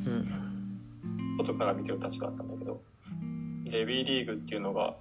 [1.38, 2.81] 外から見てる立場だったんだけど
[3.65, 4.95] で B リーグっていうのが、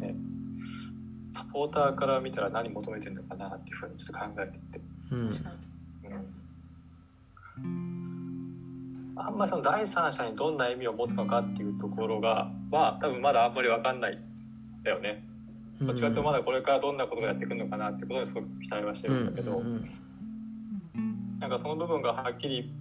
[0.00, 0.14] ね、
[1.30, 4.80] サポーターから見たら何求めてるのかなっていうふうにちょっと考えてて、
[5.10, 5.24] うん、う
[7.68, 14.18] ん、あんまりその第三者にどんな意味を持つのかっていうところがは多分まだあんまり分かんない
[14.82, 15.24] だよね。
[15.80, 19.62] どっちかというとまだこれからどんなことがやってくるのかなってことにすごく期待はしてるんだけど、
[21.40, 22.72] なんかその部分がはっきり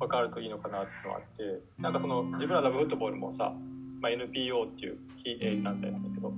[0.00, 3.52] 分かるといいのかなっていうのがあってなんかその自分らラブフットボールもさ、
[4.00, 6.32] まあ、NPO っていう非営利団体なんだけど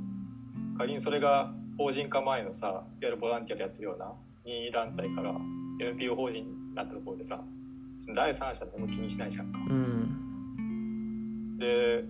[0.76, 4.12] 仮にそれが法人化前のさいわゆるボランティアでやってるような
[4.44, 5.34] 任意団体から
[5.80, 7.42] NPO 法人になったところでさ
[8.14, 9.52] 第三者でも気にしないじゃん。
[9.52, 9.58] か。
[9.58, 12.04] うん、で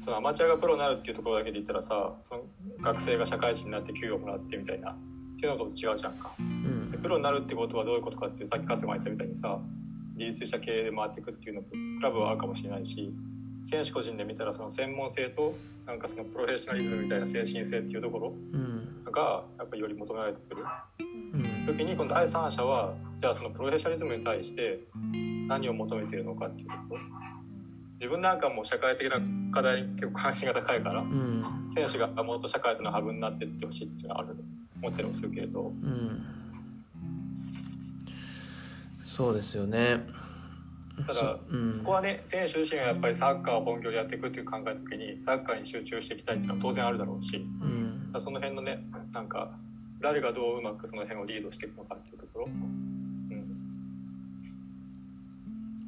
[0.00, 2.42] そのアマチュアがプロになるっていうところだけで言ったらさその
[2.80, 4.96] 学生が社会人になって給与をもらってみたいなっ
[5.38, 9.58] ていうのと違うじゃんか、うん、でプロになるってことはどういうことかっていうさっき勝間言ったみたいにさ
[10.14, 11.68] 自立した経営で回っていくっていうのク
[12.02, 13.12] ラブはあるかもしれないし
[13.62, 15.54] 選手個人で見たらその専門性と
[15.86, 18.32] なんかそのプロフェッショナリズムみたいな精神性っていうところ
[19.10, 20.64] がやっぱりより求められてくる、
[20.98, 21.11] うん、
[21.66, 24.80] 時にこの第三者はじゃあそのプロフェッショナリズムに対して
[25.48, 27.00] 何を求めているのかっていうこと。
[28.00, 29.20] 自分なんかも社会的な
[29.52, 31.40] 課題に結構関心が高いから、うん、
[31.72, 34.36] 選手がもっと社会とのハブになっていってほしいっていうのはある。
[34.82, 36.26] 思ったりもするけれど、うん、
[39.04, 40.00] そうですよね。
[41.06, 49.52] ただ、うん、そこはね選手自身がやっぱりサッカーを本業でやっていくっていう考えた時にサッカーに集中していきたいっていうのは当然あるだろうし、うん、その辺のねなんか
[50.02, 53.46] 誰がどううまくその辺をリードしていくのかっていうところ、うん、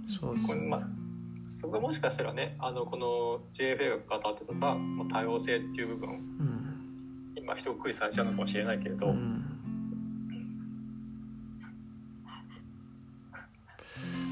[0.07, 1.05] そうですね、まあ
[1.55, 4.77] そこがもしかしたらねあのこの JFA が語ってたさ
[5.09, 9.45] 多様性っていう部分、うん、今一括りされちゃうのかもしれないけれど、うん、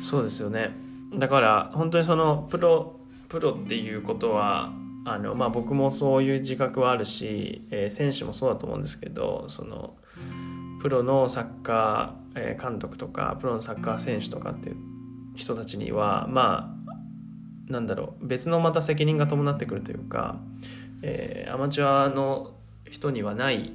[0.03, 0.75] そうですよね。
[1.15, 4.73] だから本当にそのプロプロっていうことは
[5.05, 9.97] あの、まあ、僕もそういう自覚はあるし、えー、選手もそうだと思うんですけどその
[10.81, 14.77] プロのサッカー監督とかプロのサッカー選手とかっていう
[15.37, 16.77] 人たちにはま
[17.69, 20.41] あなんだろう別のまた責任が伴ってくるというか、
[21.03, 22.55] えー、アマチュアの
[22.91, 23.73] 人にはない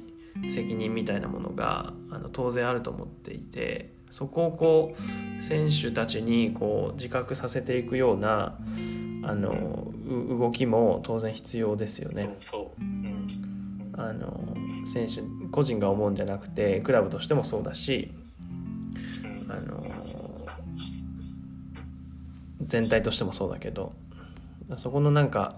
[0.50, 4.96] 責任みたいなものがあの当然あると思っていてそこをこ
[5.40, 8.56] う選手たちにこう自覚させていくような
[9.28, 9.92] あの
[10.38, 12.30] 動きも当然必要ですよね。
[13.92, 18.14] あの選手個人が思うんじゃなくてクラブとしてもそうだし
[19.50, 19.84] あの
[22.62, 23.92] 全体としてもそうだけど
[24.76, 25.56] そこのなんか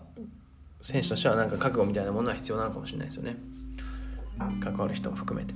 [0.81, 3.37] 選手としてはなんか覚悟みたいなものは必要なのかもしれないですよね。
[4.61, 5.55] 関わる人も含めて。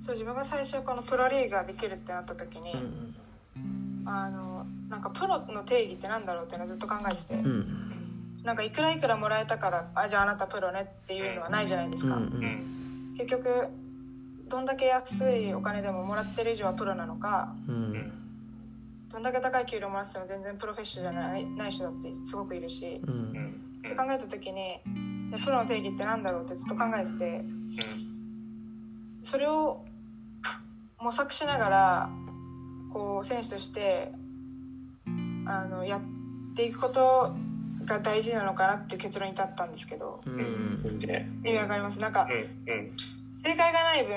[0.00, 3.14] そう自分が最初このプロリーグができるってなった時に、うん。
[4.06, 4.53] あの
[4.94, 7.90] なんかプロの定義ってなんだろうっていうのをずっと考えてて、うん、
[8.44, 13.70] なんかいくらいくらもらえたからあじゃああなたプロねっていうのはないじゃないですか、うんうん、結局
[14.48, 18.12] どんだけ安いお金でももらってる以上はプロなのか、うん。
[19.10, 24.80] どんだけ高い給料もらってても全然プロフェッショナルじゃないない人だってすごくいるし、うん、って考えた時に
[25.42, 27.44] プロの定義って何だろうってずっと考えてて、
[29.24, 29.84] それを
[31.00, 32.10] 模索しながら
[32.92, 34.12] こう選手として
[35.46, 36.00] あのやっ
[36.54, 37.34] ていくこと
[37.84, 40.76] が大事なのかなっていう結論に至ったんですけど、ううん。
[41.44, 42.00] 意味わかります？
[42.00, 42.92] なんかうん、うん、
[43.42, 44.14] 正解がない分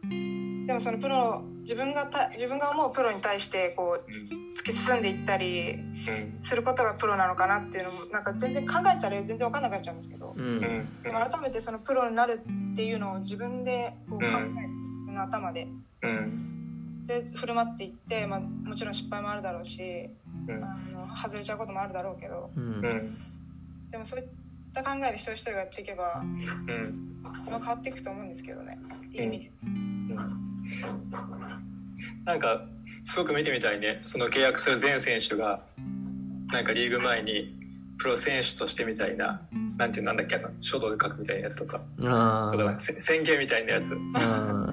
[0.00, 4.10] うん、でもそのプロ自分がた自分が思うプロに対してこう
[4.58, 10.42] 突き進んでいったりうん、することがプロなのかなっていうのもなんか全然考えたら全然分かんなくなっちゃうんですけど、うん。
[10.42, 12.40] うん、でも改めてそのプロになる
[12.72, 15.68] っていうのを自分でこう考えうんる、自分の頭で。
[16.02, 16.57] うん、
[17.08, 20.10] で振る舞っていって、まあ、もちろん失敗もあるだろうし
[20.46, 20.76] うん、あ
[21.08, 22.50] の外れちゃうこともあるだろうけど。
[22.56, 22.62] うん。
[22.62, 23.18] うん、
[23.90, 24.26] でもそういっ
[24.72, 28.78] た考えで一人一人がやっていけばうん、まあ変わっていくと思うんですけどね。
[29.12, 29.50] いい意味で。
[32.24, 32.62] なんか
[33.04, 34.00] すごく見てみたいね。
[34.04, 35.62] その契約する全選手が
[36.52, 37.54] なんかリーグ前に
[37.98, 39.42] プロ選手としてみたいな
[39.76, 41.80] なんていうなんだっけあの書道で書くみたいなやつとか。
[42.04, 43.96] あとかせ宣言みたいなやつ。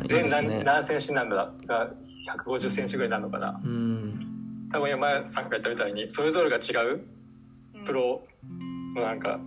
[0.07, 1.91] 全ね何選手なんだが
[2.25, 3.61] 150選手ぐらいなのかな。
[3.63, 4.69] うん。
[4.71, 7.03] 多分山さんが言ったみたいにそれぞれが違う
[7.75, 7.83] うん。
[7.85, 8.23] プロ
[8.95, 9.39] のなんか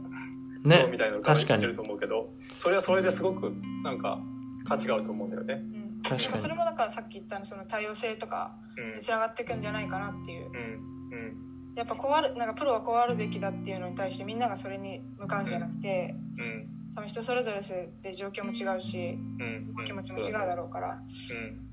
[0.62, 1.62] 像ねみたいなのが確かに。
[1.62, 4.18] てると思うけどそれはそれですごくなんか
[4.66, 5.54] 価値があると思うんだよね。
[5.54, 5.56] う
[5.98, 6.02] ん。
[6.02, 6.38] 確かに。
[6.38, 8.94] それもだからさっき言ったその多様性とかうん。
[8.96, 10.46] につながっていくんじゃないかなっていう。
[10.46, 10.54] うん。
[10.54, 11.74] うん。
[11.74, 16.68] やっぱこうあるなんかプロはこうあるべきだっていうのに対してみんながそれに向かうんじゃなくてうん。
[16.94, 17.60] 多分人それぞれ
[18.02, 19.84] で状況も違うしうん。
[19.86, 20.98] 気持ちも違うだろうから。
[20.98, 21.67] うん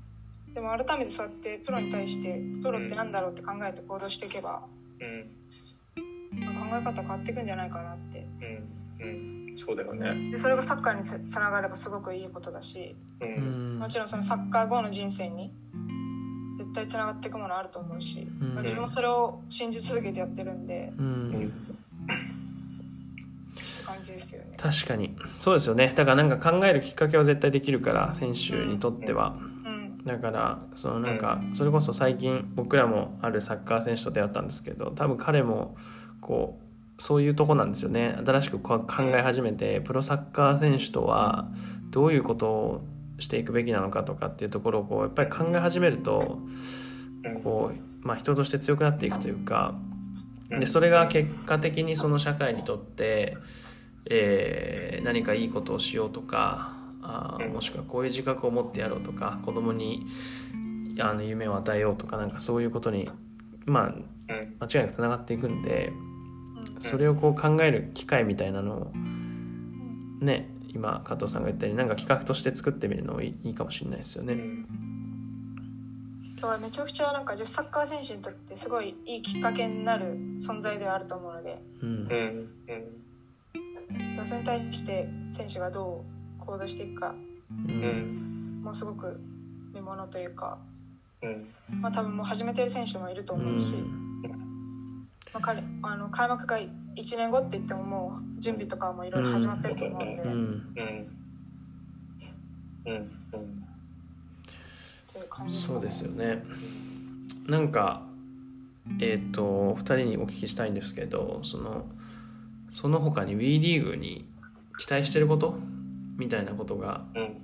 [0.56, 4.62] でも改めてそうやってプロに対してプロってなんだろうって考えて行動していけば
[5.00, 5.30] うん
[6.70, 8.26] 考え方変わっていくんじゃないかなって。
[9.00, 9.50] うん。
[9.50, 9.58] うん。
[9.58, 10.30] そうだよね。
[10.32, 13.76] でそれがサッカーにつつながればすごくいいことだしううん。
[13.76, 15.52] んもちろんそのサッカー後の人生に
[16.58, 18.54] 絶対つながっていくものあると思うし、うん。
[18.54, 21.30] まあ自分もそれを信じ続けてやってるんでううん。
[21.32, 21.50] んっ
[23.54, 24.56] て感じですよね。
[24.56, 25.16] 確かに。
[25.38, 25.92] そうですよね。
[25.94, 29.36] だからなんか考えるきっかけは絶対できるから選手にとっては。
[29.38, 29.55] うん
[30.06, 35.76] だからそのなんかそれこそ最近僕らもあるサッカー選手と出会ったんですけど多分彼も
[36.20, 38.16] こうそういうとこなんですよね。
[38.24, 41.48] 新しくこう考え始めてプロサッカー選手とは
[41.90, 42.84] どういうことを
[43.18, 46.38] していくべきなのかとかっていうところをこうやっぱり考え始めると
[47.42, 49.74] こう、まあ、人として強くなっていくというか
[50.50, 53.36] でそれが結果的にその社会にとって、
[54.08, 56.75] えー何かいいことをしようとか
[57.06, 60.06] あーもしくはこういう自覚を持ってやろうとか子供に
[60.98, 63.08] あの夢を与えようとかなんかそういうことに
[63.64, 64.56] まあうん。
[64.58, 65.92] 間違いなくつながっていくんで
[66.74, 66.80] うん。
[66.80, 68.92] それをこう考える機会みたいなのを
[70.20, 74.34] ね今加藤さんが言ったようになんか企画として作ってみるのもいいいいかもしれないですよね。
[74.34, 74.66] うん。
[76.38, 81.62] 今日はめちゃくちゃなんか女子サッカー選手にとってすごいいいきっかけになる存在ではあると思うので。
[81.80, 81.88] うん。
[81.88, 82.48] うん。
[84.18, 84.26] うん。
[84.26, 86.15] それに対して選手がどう
[86.46, 87.14] 行動していくか。
[87.50, 88.60] ううん。
[88.60, 89.20] んもうすごく
[89.74, 90.58] 見ものというか、
[91.22, 91.80] うん。
[91.80, 93.74] まあ、多分もう始めてる選手もいると思うし、
[95.32, 96.68] まあ、彼あの開幕が1
[97.16, 100.22] 年後って言ってももう準備とかもいろいろ始まってると思うんで、
[105.50, 106.42] そうですよね。
[107.46, 108.02] なんか
[109.00, 111.84] えっ、と2人にお聞きしたいんですけどその
[112.72, 114.24] その他に WE リーグに
[114.78, 115.58] 期待してること？
[116.16, 117.36] みたいなことがうん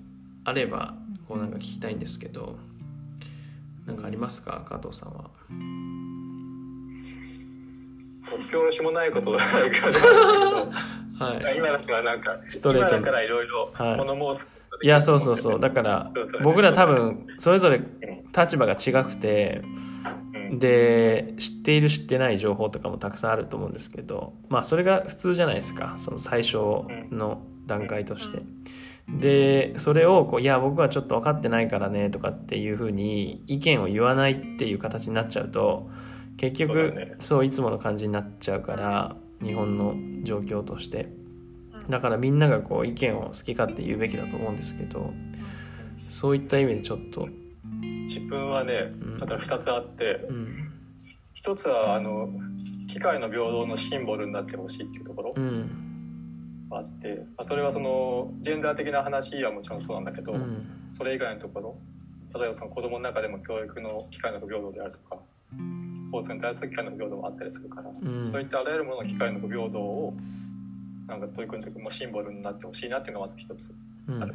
[0.45, 0.95] あれば
[1.29, 2.59] こうなんか聞きたいんですけど
[3.87, 4.65] なんかありますか？
[4.69, 5.31] 加藤さんは。
[8.25, 9.63] 突拍子もないことだから。
[9.63, 11.57] だはい。
[11.57, 13.97] 今だからなんかストレートだからいろいろはい。
[13.97, 14.87] 物申すことができる。
[14.87, 15.61] いやそうそうそう。
[15.61, 17.81] だから僕ら多分それぞれ
[18.37, 19.63] 立場が違くて
[20.35, 20.59] うん。
[20.59, 25.95] で知っている知ってない情報とかもたくさんあると思うんですけどまあそれが普通じゃないですか。
[25.99, 26.57] その最初
[27.11, 28.43] の段階として。
[29.09, 35.91] でそれをこういや僕はちょっと分かってないからねとかっていうふうに意見を言わないっていう形になっちゃうと
[36.37, 41.09] 結局そういつもの感じになっちゃうから日本の状況として。
[41.89, 45.13] だからみんながこう意見を好き勝手言うべきだと思うんですけど
[46.09, 47.29] そういった意味でちょっと。
[48.07, 49.19] 自分はねうん。
[49.19, 50.71] だから2つあってうん。
[51.35, 52.29] 一つはあの
[52.87, 55.35] 機械の平等のシンボルになってほしいっていうところ。
[55.37, 55.43] うん。
[55.45, 55.52] が
[56.79, 60.67] あって、まあ、それはそのジェンダー的な話はもちろんそうなんだけど、うん。
[60.93, 61.77] それ以外のところ
[62.35, 65.19] 例えばその子供の中でも教育の機会の不平等であるとか
[65.93, 68.25] スポーツに対する機会の不平等もあったりするから、ん。
[68.25, 70.15] そういったあらゆるものの機会の不平等を
[71.07, 73.75] なんか取り組んでいくもうシンボルになってほしいなっていうのがまず一つ
[74.09, 74.23] うん。
[74.23, 74.35] ある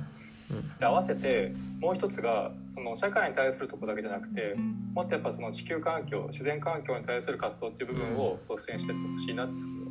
[0.79, 4.55] で合わせてもう一つがその社会に対するところだけじゃなくて
[4.93, 9.86] もっとやっぱその地球環境自然環境に対する活動っていう部分を率先していってほしいなっていうふうに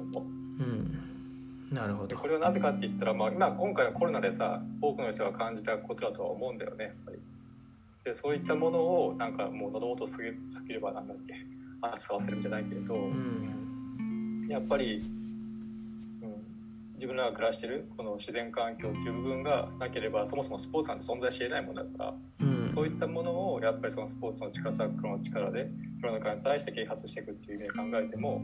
[1.77, 2.09] なるほど。
[2.09, 7.19] でこれはなぜかって言ったら、まあ、今今回のコロナでさ多くの人が感じたことだとは思うんだよねやっぱり。
[8.05, 11.35] でそういったものをなんかもう喉元すぎすぎればなんだっけ
[11.83, 15.03] 熱させるんじゃないけれど、うん、やっぱり、
[16.23, 16.47] うん、
[16.95, 25.69] 自分らが暮らしてるこの自然環境っていう部分がなければそもそもスポーツなんて存在しえないものだから、うん、そういったものをやっぱりそのスポーツの力サッカーの力で
[26.01, 28.39] 世の中に対して啓発していくっていう意味で考えても、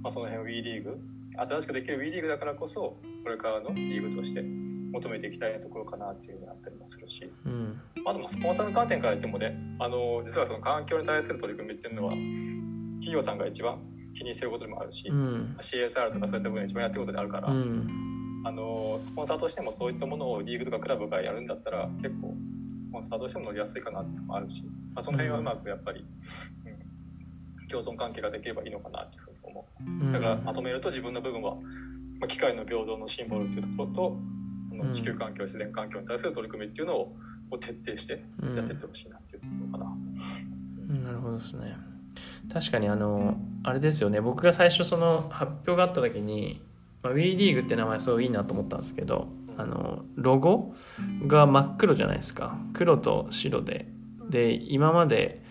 [0.00, 1.00] まあ、その辺 WE リーグ
[1.36, 13.80] 新しくできる WE リーグだからこそこれからのリーグとして求めていきたいところかなっていうふうになったりもするし、うん、あとまあスポンサーの観点から言ってもねあの実はその環境に対する取り組みっていうのは企業さんが一番
[14.14, 22.34] 気にしてることでもあるし、うん、CSR とかそういった部分が一番やってることであるから、うん、あのスポンサーとしてもそういったものをリーグとかクラブがやるんだったら結構
[22.76, 24.62] スポンサーとしても乗りやすいかなっていうのもあるし、
[24.94, 26.04] まあ、その辺はうまくやっぱり、
[27.60, 29.68] うん、共存関係ができればいいのかなっていうふうに思
[30.08, 30.12] う。
[30.12, 31.56] だからまとめると自分の部分は、
[32.20, 34.16] まあ、機械の平等のシンボルっていうところと
[34.70, 37.16] この地球環境、自然環境に対する取り組みっていうのを
[37.58, 38.24] 徹底して
[38.56, 39.92] やっていってほしいなっていうのかな。
[40.88, 41.76] うん、なるほどですね。
[42.52, 44.20] 確かにあのあれですよね。
[44.20, 46.62] 僕が最初その発表があった時に、
[47.02, 50.74] まあ、WE リーグって名前すごいいいなと思ったんですけどあのロゴ
[51.26, 52.58] が真っ黒じゃないですか。
[52.72, 53.86] 黒と白で。
[54.28, 55.41] で今まで、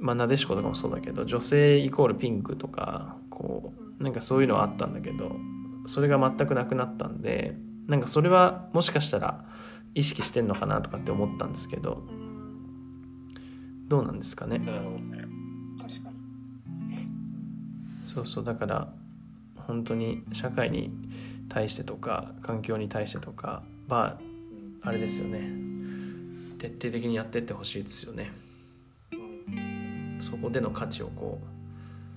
[0.00, 5.36] まあ、なでしことかもそうだけど女性イコールピンクとかこうなんかそういうのはあったんだけど
[5.86, 7.54] それが全くなくなったんで
[7.86, 9.44] なんかそれはもしかしたら
[9.94, 12.02] 意識してんのかなとかって思ったんですけど
[13.88, 14.60] どうなんですかね？
[18.06, 18.92] そうそうだから
[19.54, 20.90] 本当に社会に
[21.48, 24.18] 対してとか環境に対してとかま
[24.82, 25.50] ああれですよね
[26.58, 28.32] 徹底的にやってってほしいですよね。
[30.30, 31.40] そこでの価値をこ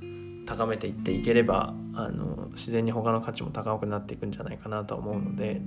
[0.01, 5.61] う高めていっていければあの自然に他の価値も高くなっていくんじゃないかなとは思うので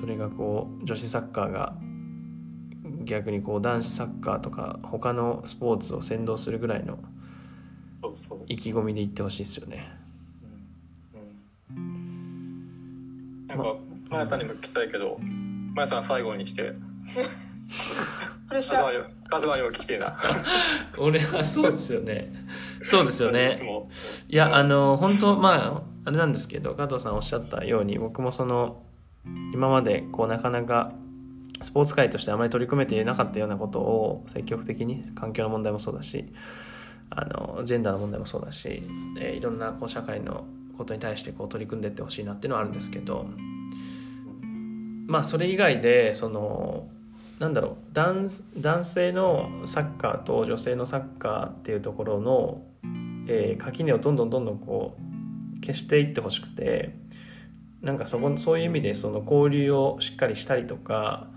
[0.00, 1.74] それがこう女子サッカーが
[3.04, 6.98] 逆にこう男子サッカーとか他のスポーツを先導するぐらいの
[8.46, 10.04] 意気込みで言ってほしいですよね。
[13.56, 13.76] か、
[14.10, 15.18] まやさんにも聞きたいけど、
[15.74, 16.72] まやさん最後にして。
[18.54, 19.28] プレッシャー。
[19.28, 20.16] カズマにも聞きてえな。
[20.96, 22.32] 俺はそうですよね。
[22.84, 23.52] そうですよね。
[24.30, 28.84] いや、あの、本当まあ、あれなんですけど、加藤さんおっしゃったように、僕もその、
[29.52, 30.92] 今までこうなかなか
[31.62, 36.30] スポーツ界としてあまり取り組めていなかったようなことを積極的に環境の問題もそうだし
[37.08, 38.82] あのジェンダーの問題もそうだし、
[39.18, 40.44] えー、いろんなこう社会の
[40.76, 43.26] ことに対してこう取り組んでいってほしいなっていうのはあるんですけど
[45.06, 46.86] まあそれ以外でその
[47.38, 52.62] なんだろう男男性のサッカーと女性のサッカーっていうところの、
[53.28, 56.94] えー、垣根をどんどんどんどんこう消していってほしくて
[57.82, 61.28] なんかそこそういう意味でその交流をしっかりしたりとか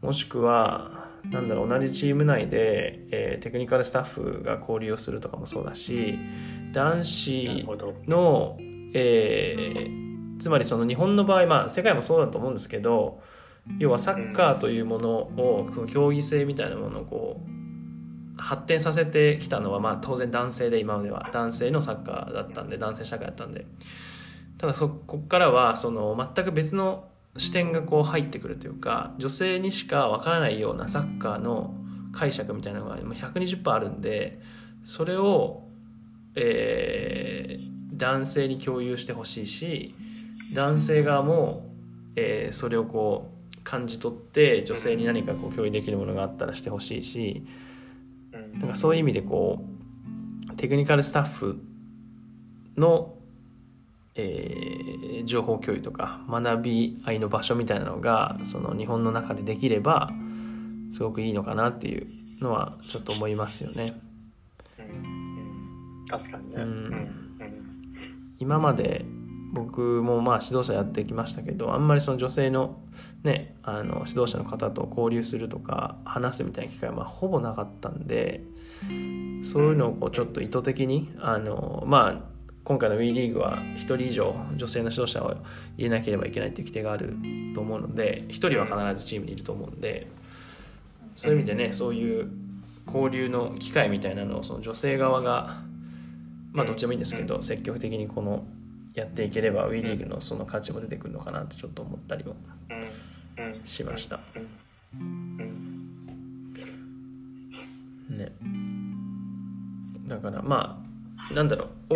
[0.00, 6.18] もしくはなんだろう同じチーム内で、えー、テクニカルスタッフが交流をするとかもそうだし
[6.72, 7.66] 男子
[8.08, 8.58] の、
[8.94, 13.20] えー、つまりその日本の場合、まあ、世界もそうだと思うんですけど
[13.78, 23.66] 要はサッカーというものをその競技性みたいなものをこう発展させてきたのは、まあ、当然男性で今までは男性のサッカーだったんで男性社会だったんで。
[24.62, 31.74] ただそこからはその全く別の視点がこう入ってくるというか女性にしかわからないようなサッカーの
[32.12, 34.40] 解釈みたいなのが120%あるんで
[34.84, 35.64] それを、
[36.36, 39.96] えー、男性に共有してほしいし
[40.54, 41.66] 男性側も、
[42.14, 43.31] えー、それをこう
[43.64, 47.46] 感じ取って女性に何かこう共有できるものがあったらしてほしいし
[48.54, 49.64] なんかそういう意味でこ
[50.50, 51.60] うテクニカルスタッフ
[52.76, 53.14] の
[54.14, 60.10] えー、情報共有とか学び合いの場所みたいなのがその日本の中でできれば
[60.92, 62.06] すごくいいのかなっていう
[62.42, 63.92] のはちょっと思いますよね。
[64.78, 67.36] うん、確かにね、うん、
[68.38, 69.06] 今まで
[69.52, 72.80] 僕もまあ指導者やってきましたけどあんまりその女性の,、
[73.22, 78.40] ね、あの指導者の方と交流するとか話すみたいな機会はまほぼなかったんで
[79.42, 82.32] そういうのをこうちょっと意図的にあのまあ
[82.64, 85.36] 今回の WE リーグは1人以上女性の指導者を
[85.76, 87.16] 入れなければいけないっていう規定がある
[87.54, 90.06] と思うので1人は必ずチームにいると思うんで
[91.14, 92.30] そういう意味でねそういう
[92.86, 95.58] 交流の機会みたいなのをその女性側が
[96.52, 98.44] まあどっちでもいいんですけど積極的にこの
[98.94, 102.34] やっていければ WE リーグのその価値も出てくるのかなってちょっと思ったりも
[103.64, 104.20] しました。
[108.10, 108.32] ね。
[110.06, 110.82] だからま
[111.30, 111.94] あなんだろう。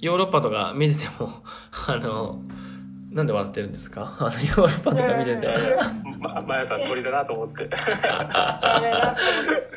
[0.00, 1.42] ヨーロッパとか見てても
[1.88, 2.42] あの
[3.14, 4.16] なんで笑ってるんですか？
[4.20, 5.48] あのヨーロッパとか見てて。
[6.18, 7.64] ままやさん鳥だなと思って。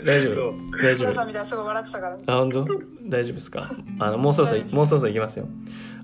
[0.05, 0.53] 大丈夫？
[0.81, 1.07] 大丈夫？
[1.07, 2.17] 皆さんみたいなすごい笑ってたから。
[2.27, 2.65] あ本当？
[3.03, 3.69] 大丈夫ですか？
[3.99, 5.47] あのもうそろそろもうそろそろいきますよ。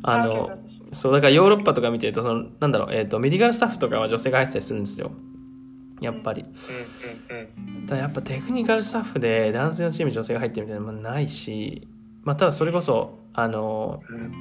[0.03, 0.51] ああの
[0.91, 5.11] そうだからヨーロッパとか見てるとそのなんだろう、えー、とメディカルスタッフとかは女性が入ってたりするんですよ。
[6.01, 6.41] やっぱり。
[6.41, 6.49] うん
[7.37, 11.85] うんただやっぱテクニカルスタッフで男性のチームに女性が入ってるみたいなのもないし、
[12.23, 14.31] まあ、ただそれこそあのうんうん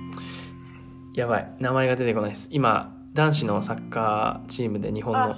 [1.14, 1.54] やばい。
[1.60, 2.48] 名前が出てこないです。
[2.52, 5.20] 今男子のサッカーチームで日本の。
[5.20, 5.34] あ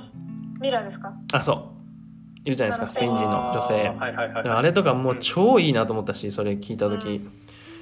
[0.60, 1.12] ミラーですか？
[1.32, 2.40] あそう。
[2.44, 3.88] いるじゃないですかスペイン人の女性。
[3.88, 7.26] あーはいはいはいあれとかもう超いいなと思ったしそれ聞いた時。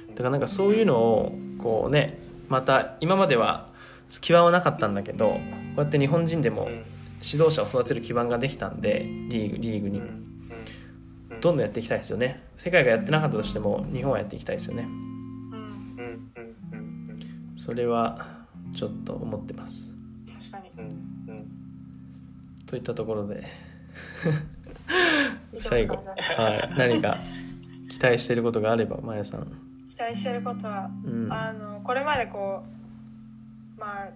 [0.09, 2.19] だからなんかそういうのをこうね
[2.49, 3.69] また今までは
[4.21, 5.39] 基盤はなかったんだけどこ
[5.77, 6.83] うやって日本人でもうん。
[7.25, 9.99] 指導者を育てる基盤ができたんでリーグリーグに。
[9.99, 10.05] うん。
[11.31, 11.39] うん。
[11.39, 12.43] どんどんやっていきたいですよね。
[12.57, 14.83] 世界がやってなかったとしても日本はやっていきたいですよね。
[14.83, 15.12] うんうんうんうん
[17.63, 18.17] それは
[18.75, 19.95] ちょっと思ってます。
[20.37, 20.69] 確かに。
[20.77, 20.85] うん
[21.29, 21.47] うん。
[22.65, 23.47] といったところで。
[25.57, 25.95] 最後。
[25.95, 26.73] はい。
[26.77, 27.19] 何か
[27.89, 29.47] 期待していることがあればまやさん。
[29.87, 31.31] 期待してることはうん。
[31.31, 32.65] あのこれまでこ
[33.77, 34.09] うまあ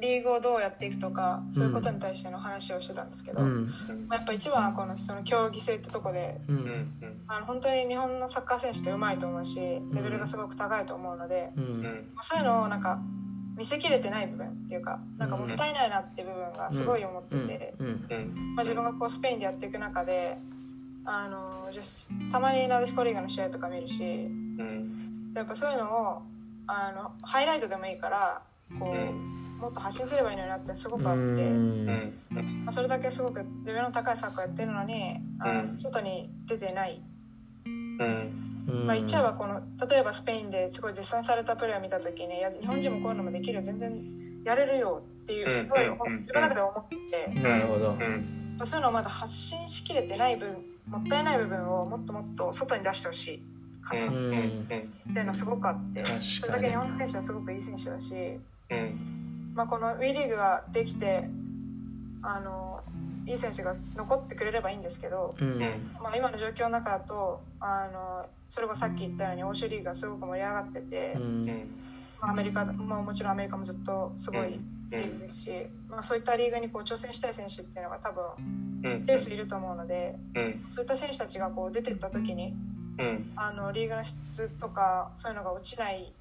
[0.00, 3.66] リーグをどうやっていくとかそういうことに対しての話をしてたんですけど、うん。
[4.08, 6.92] まあ、やっぱ一番はこのその競技性ってとこでううん
[7.26, 11.80] あの本当に日本のサッカー選手ってうまいと思うしレベルがすごく高いと思うので、ううん。
[11.80, 11.82] ん
[12.14, 12.98] まあそういうのをなんか
[13.56, 20.38] 見せきれてない部分っていうかなんかもったいないなっていう部分がすごい思ってて、まあ、自分がこうスペインでやっていく中で
[21.04, 21.82] あのじゃ
[22.30, 25.32] たまになでしこリーガの試合とか見るしうん。
[25.34, 26.22] やっぱそういうのを
[26.68, 28.42] あのハイライトでもいいから
[28.78, 32.12] こう、うんもっと発信すればいいのになってすごくあって、うん。
[32.30, 32.64] うん。
[32.64, 35.78] まあ、それだけすごくレベルの高いサッカーやってるのにあの、うん。
[35.78, 37.02] 外に出てない、
[37.66, 38.86] うん。
[38.86, 43.62] まあ、言っちゃえばこの例えばスペインですごい絶賛されたプレーを見た時にいや日本人もこういうのもできるよ。
[43.62, 43.92] 全然
[44.44, 47.90] やれるよっていうすごい自分の中で思って、なるほど。
[47.92, 48.56] うん。
[48.58, 50.56] まあそういうのをまだ発信しきれてない分
[50.86, 53.42] もったいない部分をもっともっと外に出してほしい。
[53.82, 54.14] かなっうん。
[54.14, 54.66] うん。
[54.66, 56.22] ていうのはすごくあって、確かに。
[56.22, 58.14] それだけ日本の選手はすごくいい選手だし、
[58.70, 59.27] うん
[59.58, 61.28] まあ、この WE リーグができて
[62.22, 62.80] あの
[63.26, 65.58] いい選手が残ってくれればいいんですけど、うん。
[66.00, 71.46] まあ、今の状況の中だとあのそれこそさっき言ったように欧州リーグがすごく盛り上がってて、うん。
[72.20, 74.60] まあ、アメリカももちろんアメリカもずっとすごい
[74.92, 75.50] リーグですし、
[75.88, 79.04] まあ、そういったリーグにこう挑戦したい選手っていうのが多分うん。
[79.04, 80.66] 定数いると思うのでうん。
[80.70, 82.54] そういった選手たちがこう出てった時に
[82.98, 83.32] うん。
[83.36, 86.12] あのリーグの質とかそういうのが落ちない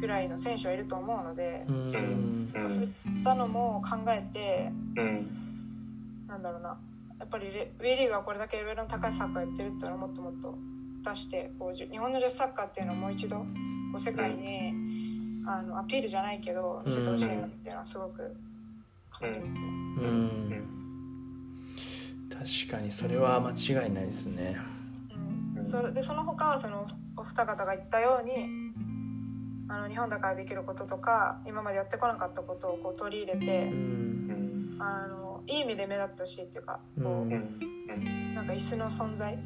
[0.00, 2.50] ぐらいの選手はいると思うので、うん。
[2.54, 2.90] まあそういっ
[3.24, 6.26] たのも考えてうん。
[6.28, 6.78] なんだろうな。
[7.18, 10.54] やっぱりレ WE リーグがこれだけレベルの高いサッカーやってるっていうのをもっともっと
[11.04, 13.44] 出してこう日本の女子サッカーっていうのをもう一度こ
[13.96, 14.72] う世界に、
[15.46, 18.34] あのアピールじゃないけど見せてほしいなっていうのはすごく
[19.10, 19.66] 感じますね。
[19.66, 20.80] うん。
[22.30, 24.56] 確かにそれは間違いないですね。
[24.56, 24.79] うん、
[25.64, 26.86] それでその他はその
[27.16, 28.46] お二方が言ったように
[29.68, 34.76] あの日本だからできることとか今までやってこなかったことをこう取り入れうて、ん。
[34.82, 39.38] あのいい意味で目立ってほしいっていうかうこうなんか椅子の存在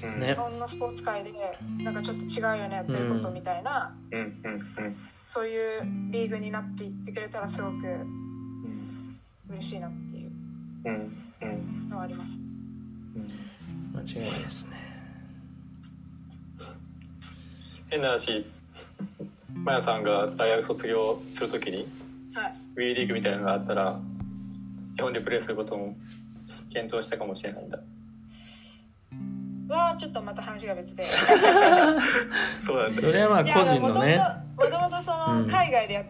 [0.00, 1.32] 日本のスポーツ界で
[1.78, 3.94] なんかちょっと違うよねやってることみたいな、
[5.26, 9.18] そういうリーグになっていってくれたらすごくうん
[9.50, 10.30] 嬉しいなっていう
[10.84, 11.16] うん。
[11.42, 11.88] うん。
[11.88, 12.38] のはあります。
[13.94, 14.83] 間違いないですね
[17.94, 18.44] 変な話
[19.54, 21.86] マヤさんが大学卒業するときに
[22.34, 22.52] はい。
[22.76, 24.00] WE リーグみたいなのがあったら
[24.96, 25.94] 日本でプレーすることも
[26.72, 27.78] 検討したかもしれないんだ。
[29.68, 31.04] はちょっとまた話が別で。
[32.60, 34.20] そうなんだそれはまあ個人のね。
[34.56, 36.04] もともとそのうん海外でや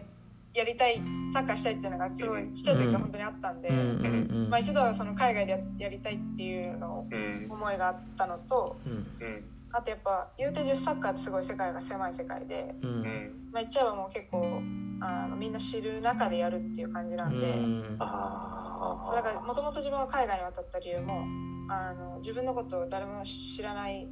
[0.55, 0.99] やりたい
[1.31, 7.05] サッカーしたいっていうのがすごいちっちゃい時から本当にあったんで、まあ、一度はその海外でややりたいっていうの
[7.47, 8.93] 思いがあったのとうん。
[8.93, 13.01] うんあとやっぱ言うて女子サッカーってすごい世界が狭い世界で、ううん。
[13.01, 13.03] ん
[13.51, 14.61] まあ、言っちゃえばもう結構
[15.01, 17.97] あのみんな知る中でやるっていう感じなんで、うん。
[17.99, 21.25] そうだからもともと自分が海外に渡った理由も
[21.69, 24.07] あの自分のことを誰も知らない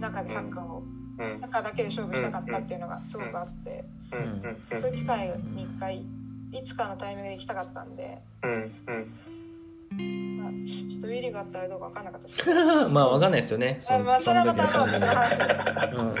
[0.00, 0.82] 中でサッカーを、
[1.18, 1.38] うん。
[1.38, 4.80] サッカーだけで勝負したかったっていうのがすごくあって、うん。
[4.80, 6.06] そういう機会に一回
[6.52, 13.76] いつかのタイミングで行きたかったんで、うんちょっとウィリーがあったらどうか分かんなかったですけど まあわかんないですよね。
[13.80, 14.44] そあまあそれは。
[14.46, 16.14] また話でうん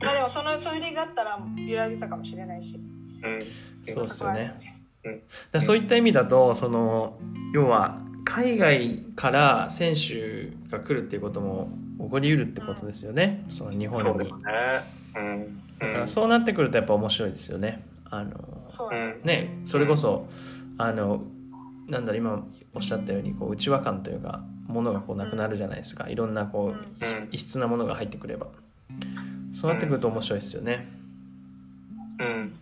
[0.00, 2.76] まあでもそのそういうリーグがあったら揺られてたかもしれないし。
[3.22, 3.40] うん。
[3.84, 4.54] そうですよね。
[4.56, 5.18] そこはだか
[5.52, 7.18] らそういった意味だとその
[7.52, 11.68] 要は海外から選手が来るっていうことも
[12.00, 14.00] 起こりうるってことですよね、その日本に。
[14.00, 14.30] そうね。
[15.16, 15.60] うん。
[15.78, 17.84] だからそうなってくるとやっぱ面白いですよね。
[18.10, 18.32] あの
[19.24, 20.28] ねそれこそ
[20.78, 21.22] あの
[21.88, 27.28] なんだろう今おっしゃったようにこう内輪感というかものがこうなくなるじゃないですか、いろんなこう、うん。
[27.30, 28.46] 異質なものが入ってくれば。
[29.52, 30.88] そうなってくると面白いですよね。
[32.18, 32.54] うん。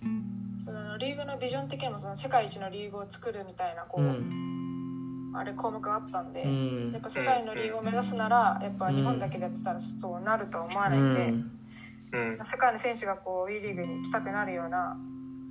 [0.64, 5.32] そのリーグのビジョン的にもその世界一のリーグを作るみたいなこう、うん。
[5.34, 6.92] あれ項目があったんで、うん。
[6.92, 11.20] やっぱ世界のリーグを目指すならやっぱ日本だけでやってたらそうなるとは思わないんで、
[12.18, 12.38] うん。
[12.38, 12.44] うん。
[12.44, 14.96] 世界の選手がこう WE リーグに来たくなるような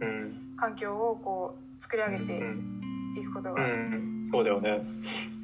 [0.01, 0.53] うん。
[0.57, 4.21] 環境をこう作り上げてうんいくことうがん。
[4.25, 4.69] そうだよね。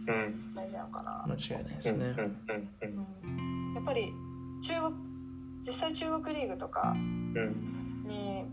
[0.07, 0.53] うん。
[0.55, 2.15] 大事なのかな、間違いないですね。
[3.75, 4.11] やっぱり
[4.61, 4.95] 中国
[5.65, 8.03] 実際中国リーグとかうん。
[8.05, 8.45] に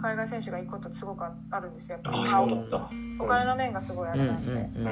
[0.00, 1.98] 海外選手が行くことってすごくあるんですよ。
[2.02, 2.42] やっぱ
[3.22, 4.86] お金の面がすごいあれなんで、んうん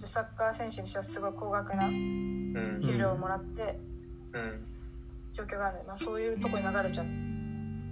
[0.00, 0.06] うん。
[0.06, 2.80] サッカー選手にしてはすごい高額なうん。
[2.82, 3.78] 給料をもらって
[4.32, 4.64] うん。
[5.32, 7.06] 状況があるので、まあ、そういうとこに流れちゃっ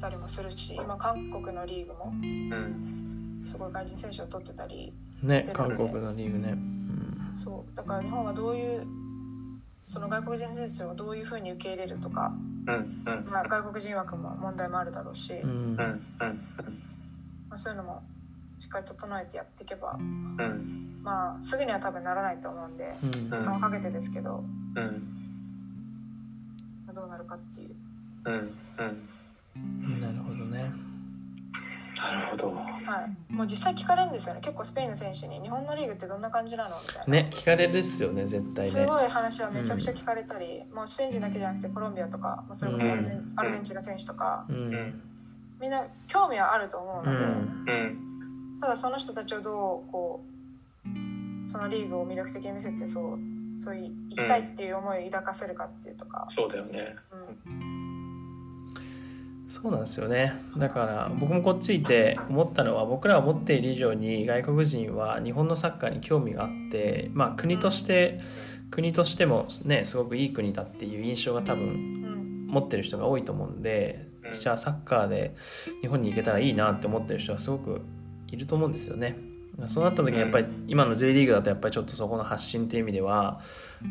[0.00, 3.11] たりもするし今韓国のリーグもうん
[3.44, 6.52] すごい外人選手を取ってたりね韓国のリーグね。
[6.52, 7.30] うん。
[7.32, 7.76] そう。
[7.76, 8.86] だから日本はどういう
[9.86, 12.32] その外国人選手をどういうふうに受け入れるとか、
[12.66, 13.30] うんうん。
[13.30, 15.50] まあ、外国人枠も問題もあるだろうし、うん。
[15.50, 15.76] うん
[16.20, 16.42] うん
[17.48, 18.02] まあ、そういうのも
[18.58, 21.00] しっかり整えてやっていけば、うん。
[21.02, 23.10] まあ、すぐには多分ならないと思うんでうん。
[23.10, 24.44] 時間をかけてですけど、
[24.76, 25.08] うん。
[26.86, 27.74] まあどうなるかっていう。
[28.24, 30.00] うんうん。
[30.00, 30.91] なるほどね。
[32.02, 32.52] なるほど。
[32.52, 32.62] は
[33.30, 34.40] い、もう実際聞かれるんですよね。
[34.40, 38.70] 結構スペインの選手に日本のリーグってどんな感じなのみたいな、ね聞かれるっすよね絶対ね。
[38.70, 43.32] すごい話はめちゃくちゃ聞かれたり、もうスペイン人だけじゃなくてコロンビアとか、まあ、それこそアルゼン,、うん。
[43.36, 44.46] アルゼンチンの選手とか。
[44.48, 45.02] うん。
[45.60, 47.64] みんな興味はあると思うので、うん。
[47.68, 47.72] う
[48.56, 48.58] ん。
[48.60, 53.18] ただその人たちをどうこうそのリーグを魅力的に見せてそう
[53.62, 56.96] そういう行きたいっていう思いを抱かせるかっていうとか、そうだよね。
[57.46, 57.61] うん
[59.52, 60.32] そうなんですよね。
[60.56, 68.18] だから僕もこっちいて思ったのは僕らは思っている以上に外国人は日本のサッカーに興味があってまあ国として
[68.70, 74.32] 国としてもねすごくいい国だっていう印象が多分うん持ってる人が多いと思うんでうん。
[74.32, 75.34] じゃあサッカーで
[75.82, 77.82] 日本に行けたらいいなって思ってる人はすごく
[78.28, 79.18] いると思うんですよね。
[79.66, 83.42] そうなった時にやっぱり今の J リーグだとやっぱりちょっとそこの発信っていう意味では、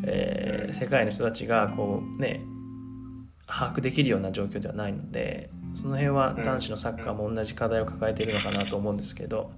[0.05, 2.41] えー世界の人たちがこうね
[3.51, 9.51] 把握できるような状況ではないのでその辺は男子のサッカーも同じ課題を抱えているのかなと思うんですけど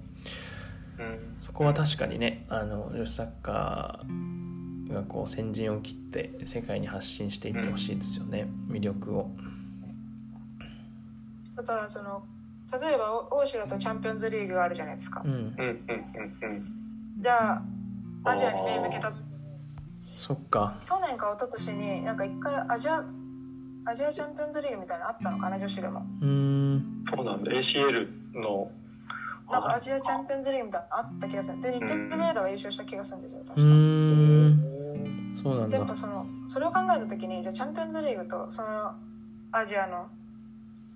[0.98, 1.36] うん。
[1.38, 8.48] そこは確かにねあの女子サッカーがこう先陣を切って世界に発信していってほしいですよね。
[8.68, 9.30] 魅力を。
[11.56, 12.24] ただその
[12.72, 16.66] 例えばお欧州だとチャンピオンズリーグがあるじゃないですか、うん、うんうんうん
[17.20, 17.62] じゃあ
[18.24, 19.12] アジアに目向けた
[20.16, 20.80] そっか。
[20.88, 23.04] 去年か一昨年になんか一回アジア
[23.86, 26.00] アジアチャンピオンズリーグみたいなのあったのかな女子でも。
[26.20, 27.00] うーん。
[27.02, 27.52] そうなんだ。
[27.52, 28.70] ACL の。
[29.50, 31.60] なんかアジアチャンピオンズリーグみたいなのあった気がする。
[31.60, 35.32] で日テレブレーザーが優勝した気がするんですよ確か、うーん。
[35.34, 35.68] そうなんだ。
[35.68, 38.94] でやっぱそのそれを考えた時にじゃあチャンピオンズリーグとその
[39.52, 40.08] アジアの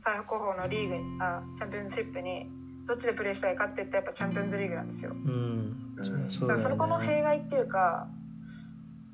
[0.03, 2.47] 最高峰のリーグあチャンピオンズシップに
[2.87, 5.13] どっちでプレーしたいかって言ったらやっぱチャンピオンズリーグなんですよ。
[5.13, 5.77] うん。
[6.29, 8.09] そうだよからその子のね弊害っていうか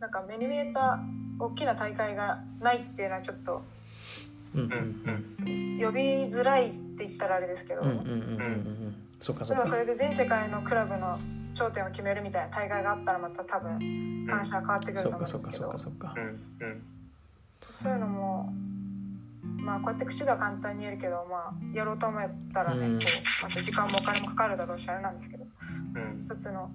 [0.01, 1.01] なんか目に見えた
[1.39, 3.63] 大きな大会がないっていうのはちょっと
[4.55, 4.61] 呼
[5.93, 11.19] びづらいって言ったらあれですけど、うんうんうんうんうんそっかそれはそれで全世界のクラブの
[11.55, 15.71] 頂点を決めるみたいな大会があったらまた多分話が変わってくるそと思うんですけど。
[15.71, 16.23] うん
[16.61, 16.83] うん。
[17.71, 18.53] そういうのも
[19.57, 22.99] まあこうやって口では簡単に言えるけどまあやろうと思ったらね、うん。
[22.99, 23.07] こ
[23.41, 26.25] うまた時間もお金もかかるだろうしあれなんですけどうん。
[26.27, 26.71] 一つの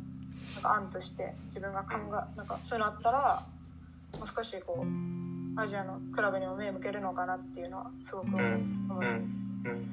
[0.56, 3.46] なんか案として自分が考えなんかそういうのあったら
[4.18, 9.06] もう少しこうアジアのクラブにも目向けるのかなっていうのはすごく思う、うんうん。
[9.66, 9.90] うん。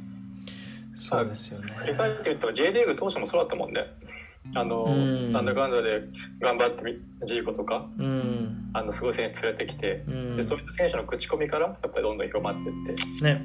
[0.96, 3.84] そうですよ振りね返ってみると J リーグ当初もそうだったもんね。
[4.54, 5.32] あのうん。
[5.32, 6.02] なんだかんだで
[6.40, 8.70] 頑張ってみジーコとかうん。
[8.72, 10.36] あのすごい選手連れてきてうん。
[10.36, 13.42] でそういった選手の口コミからやっぱりどんどん広まっていってね。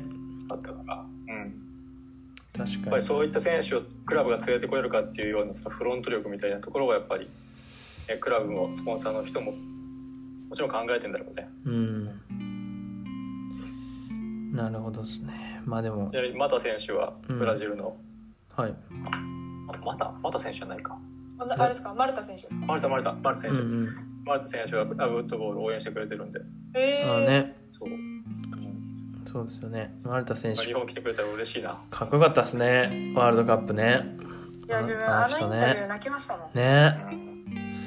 [0.49, 1.53] あったのが、うん、
[2.55, 2.81] 確かに。
[2.81, 7.29] やっぱりそういった選手をクラブが連れてこれるかっていうようなそのフロント力みたいなところはやっぱり
[8.07, 9.53] えクラブもスポンサーの人も
[10.51, 11.47] もちろん考えてんだろうね。
[11.63, 12.05] うん。
[14.53, 15.61] なるほどですね。
[15.63, 16.11] まあでも。
[16.11, 17.39] ちなみにマタ選手はうん。
[17.39, 17.95] ブラジルの、
[18.53, 18.75] はい。
[19.71, 20.99] あマタマタ選手じゃないか。
[21.39, 21.93] あなあれですか？
[21.93, 22.65] マルタ選手ですか？
[22.65, 23.87] マルタマルタマルタ選手、うんうん。
[24.25, 26.41] マルタ選手はラブウッドボールを応援してくれてるんで。
[26.75, 27.55] えー、あね。
[27.71, 27.89] そう、
[29.23, 29.95] そうですよね。
[30.03, 31.79] 丸田選まあ、日手本来てくれたら嬉しいな。
[31.89, 33.13] かっこよかったですね。
[33.15, 34.03] ワールドカップね。
[34.67, 36.97] いや自分ああのインタビューね泣きましたもん、ね。
[37.13, 37.31] うん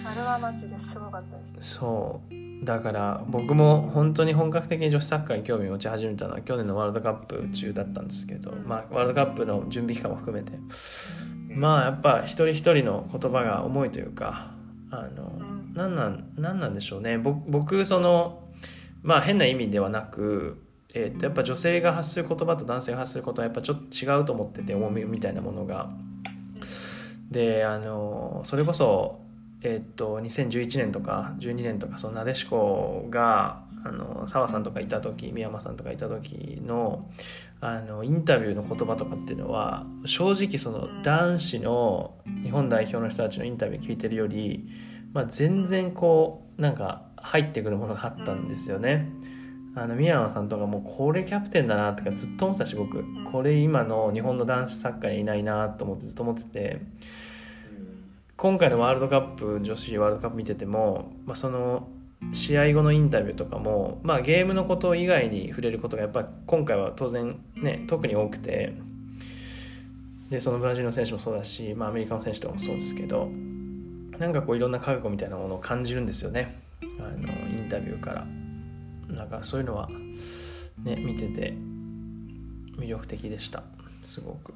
[0.07, 1.53] あれはマジですごかったです。
[1.53, 2.35] ねそう
[2.65, 10.53] だから僕も本当に本格的に女子サッカーに興味を持ち始めたのは去年のワールドカップ中だったんですけど、まあ、ワールドカップの準備期間も含めて
[11.49, 14.53] まあやっぱ一人一人の言葉が重いというか
[14.91, 15.33] あの
[15.75, 18.43] 何なん何なんでしょうね僕その
[19.03, 20.63] まあ変な意味ではなく、
[20.95, 25.91] えー、とやっぱ女性が発する言葉と男性が発する言葉はやっぱちょっと違うと思ってて重みみたいなものが。
[27.31, 29.24] であのそれこそ
[29.65, 37.11] えっと2011年とか12年とかそのなでしこがあの澤さんとかいた時宮山さんとかいた時の
[37.61, 44.69] あのインタビューの言葉とかっていうのは正直その男子の日本代表の人たちのインタビュー聞いてるより、
[45.13, 49.11] まあ、全然こうなんか入ってくるものがあったんですよね。
[49.77, 56.81] あの宮山さんとかもうこれキャプテンだなとかずっと思ってたし僕これ今の日本の男子サッカーにいないなと思ってずっと思ってて
[58.37, 61.89] 今回のワールドカップ女子ワールドカップ見てても、まあ、その
[62.33, 68.75] 試合後のインタビューとかも、まあ、ゲームのこと以外に触れることがやっぱ今回は当然ね特に多くて
[70.31, 73.29] でそのブラジルの選手もそうだし、まあ、アメリカの選手とかもそうですけど
[74.19, 76.61] なんかこういろんな覚悟みたいなものを感じるんですよね。
[76.81, 78.27] あのインタビューから。
[79.11, 79.89] だからそういうのは
[80.83, 81.55] ね見てて
[82.79, 83.65] 魅力的でした。
[84.03, 84.55] すごく。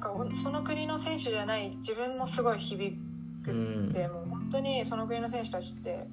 [0.00, 2.96] なんかその国の選手じゃない自分もすごい響
[3.44, 6.06] くって、うん、もう本当にその国の選手たちって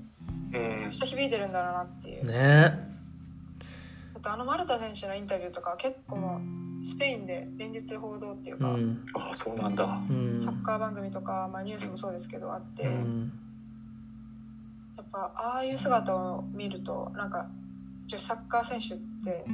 [0.51, 2.23] めちゃくちゃ響いてるんだろうなっていう。
[2.25, 2.88] ね。
[4.15, 6.41] あとあの丸田選手のインタビューとか結構も
[6.83, 9.91] うスペインで連日報道っていうか、うん、あそうなんだ、サ
[10.51, 13.31] ッカー番組とか、まあ、ニュースもそうですけどあって、うん、
[14.97, 17.47] やっぱああいう姿を見るとなんか
[18.07, 19.45] 女子サッカー選手って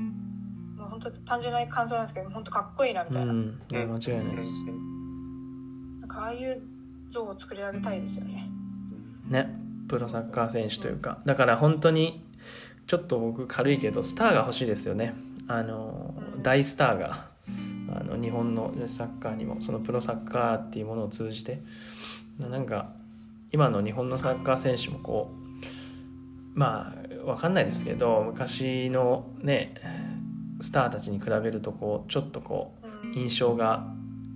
[0.84, 4.64] もう本当単純な感想なんですけど本当かっこいいなみたいな、うん、間違いないです。
[6.02, 6.62] なんかああいう
[7.10, 8.50] 像を作り上げたいですよね。
[9.28, 9.60] ね。
[9.88, 11.20] プロサッカー選手というか。
[11.26, 12.26] だから本当に
[12.88, 15.14] ちょっと僕軽いけどスターが欲しいですよね。
[15.48, 17.32] あの大スターが。
[17.96, 21.62] あの日本のサッカーにもそのプロサッカーっていうものを通じて。
[22.40, 22.90] なんか
[23.52, 29.76] 今の日本のサッカー選手もこうまあ分かんないですけど昔のね
[30.64, 33.86] スターたちに比べるとこうちょっとこう印象が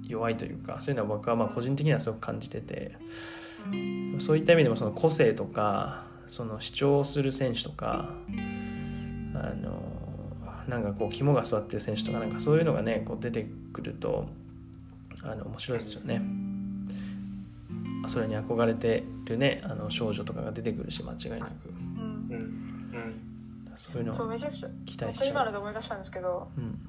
[0.05, 2.97] 弱いというかそういうのは僕はまあ個人的にはすごく感じてて
[4.19, 8.09] そういった意味でもその個性とかその主張する選手とか
[9.36, 9.82] あの
[10.67, 14.28] なんかこう肝が据わってる選手とかなんかそういうのがねこう出てくると
[15.23, 16.21] あの面白いですよね。
[18.07, 21.73] それに憧れてるねあの少女とかが出てくるし間違いなく。
[23.78, 26.80] そういうのそうめちゃくちゃ期待しちゃ今ので思い出したんですけど、うん、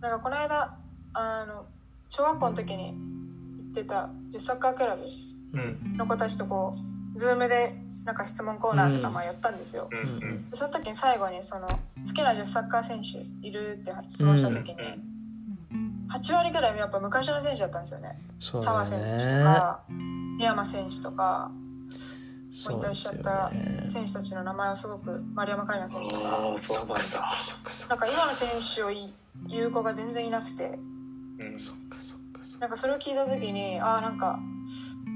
[0.00, 0.76] なんかこの間
[1.12, 1.66] あの
[2.08, 5.02] 小学校の時に行ってた女子サッカークラブ
[5.96, 6.74] の子たちとこ
[7.14, 7.74] う、ズームで
[8.04, 14.76] なんか質問コーナーとかまあやったんですよ、うん、その時に最後にその好きな女子サッカー選手いるって質問した時に、
[16.12, 18.18] 8割ぐらいやっぱ昔の選手だったんですよね。
[18.40, 21.50] 澤、ね、選手とか宮山選手とか
[22.54, 23.50] 引退しちゃった
[23.88, 27.02] 選手たちの名前をすごく丸山桂里奈選手とか。
[27.02, 28.90] そうなんか今の選手を
[29.48, 30.78] 言う子が全然いなくて、
[31.40, 32.60] うん、そっかそっかそっか。
[32.60, 34.38] なんかそれを聞いた時にああなんか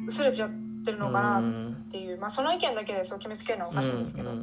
[0.09, 0.51] 薄れちゃっ
[0.85, 1.43] てるのかなっ
[1.91, 4.35] ていう、まあその意見だけでそう決めつけるのはおかしいんですけど、や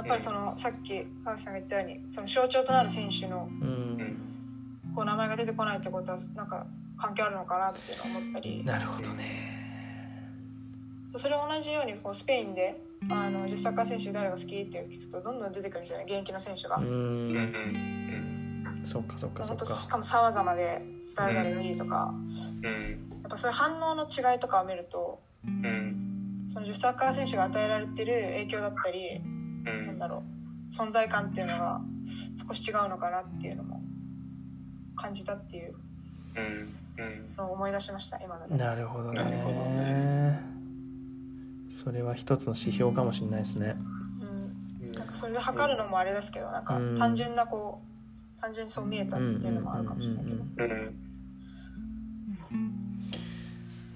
[0.00, 3.48] っぱりそのさっき川瀬さんが言ったようにその象徴となる選手の、
[4.94, 6.66] こう名前が出てこないってことはなんか
[6.96, 8.64] 関係あるのかなって思ったり。
[8.64, 9.65] なるほどね
[11.18, 16.76] それは同じようにこうスペインであの女子サッカー選手誰が好きって聞くとどんどん出てくるんですよね現役の選手が。
[16.76, 18.16] うん。
[18.82, 19.66] そっかそっかそっか。
[19.66, 20.82] しかも様々で
[21.14, 22.14] 誰々のいいとか、
[22.62, 22.72] うん、
[23.22, 30.22] やっぱそういう反応の違いとかを見ると、うん、その女子サッカー選手が与えられてる影響だったり、うん、なんだろ
[30.72, 30.74] う。
[30.74, 31.80] 存在感っていうのが
[32.48, 33.80] 少し違うのかなっていうのも
[34.96, 35.74] 感じたっていう
[37.36, 38.56] のを思い出しました今ので。
[38.56, 40.55] なるほどね。
[41.76, 43.76] それは一つの指標かもしれないですね。
[44.80, 47.82] うん、なんかそれで測るのもあれですけど、なんか単純なこ
[48.38, 50.36] う、単純にそう見えたっていうのもあるかもしれないけど。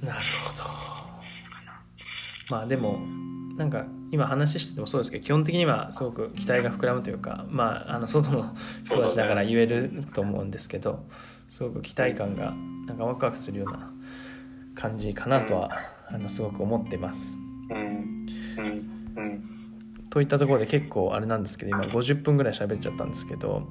[0.02, 0.64] なるほど。
[2.50, 2.98] まあでも
[3.56, 8.54] なんか今話しててもそうですけど基本的にはすごく期待が膨らむというかまああの外の
[8.84, 11.04] 人たちだから言えると思うんですけど
[11.48, 12.52] すごく期待感が
[12.86, 13.90] なんかワクワクするような
[14.74, 15.70] 感じかなとは
[16.08, 17.38] あのすごく思ってます。
[17.70, 18.26] うん
[19.16, 19.40] うん
[20.10, 23.68] といったところで結構あれなんですけど今50分ぐらい喋っちゃったんですけど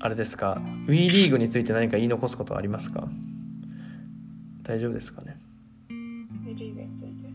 [0.00, 3.08] あれですか？WE リーグについて何か言い残すことはありますか？
[4.62, 5.36] 大丈夫ですかね
[5.88, 7.28] ？WE リーグについて。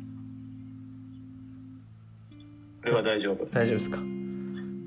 [2.81, 3.45] これは大丈夫。
[3.45, 3.99] 大丈夫ですか？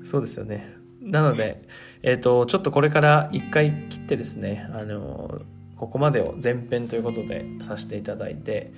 [0.03, 0.75] そうですよね。
[1.01, 1.67] なので、
[2.03, 5.41] えーと、ちょっとこれから1回切ってですねあの
[5.75, 8.71] ここまでを前編ということでさせていただいて、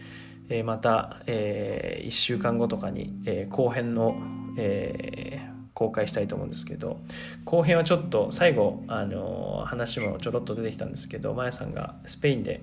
[0.50, 4.16] えー、また、えー、1週間後とかに、えー、後編の、
[4.58, 7.00] えー、公開したいと思うんですけど
[7.44, 12.62] 後編はちょっと最後あの話もちょろっと出てきたんですけどまやさんがスペインで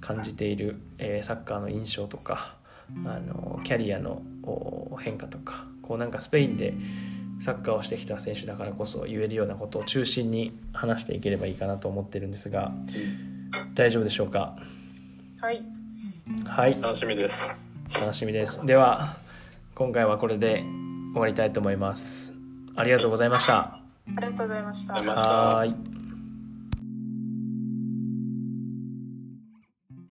[0.00, 2.56] 感じている、えー、サッカーの印象とか
[3.06, 4.22] あのキャリアの
[5.00, 6.74] 変化とかこうなんかスペインで
[7.40, 12.72] サッカーをしてきた選手だからこそ言えるようなことを中心に話していければいいかなと思ってるんですが
[13.74, 14.56] 大丈夫でしょうか？
[15.40, 15.83] はい
[16.46, 16.80] はい。
[16.80, 17.58] 楽しみです。
[18.00, 18.64] 楽しみです。
[18.64, 19.16] では
[19.74, 20.64] 今回はこれで
[21.12, 22.34] 終わりたいと思います。
[22.76, 23.58] ありがとうございました。
[23.58, 23.80] あ
[24.20, 24.94] りがとうございました。
[24.94, 26.03] はい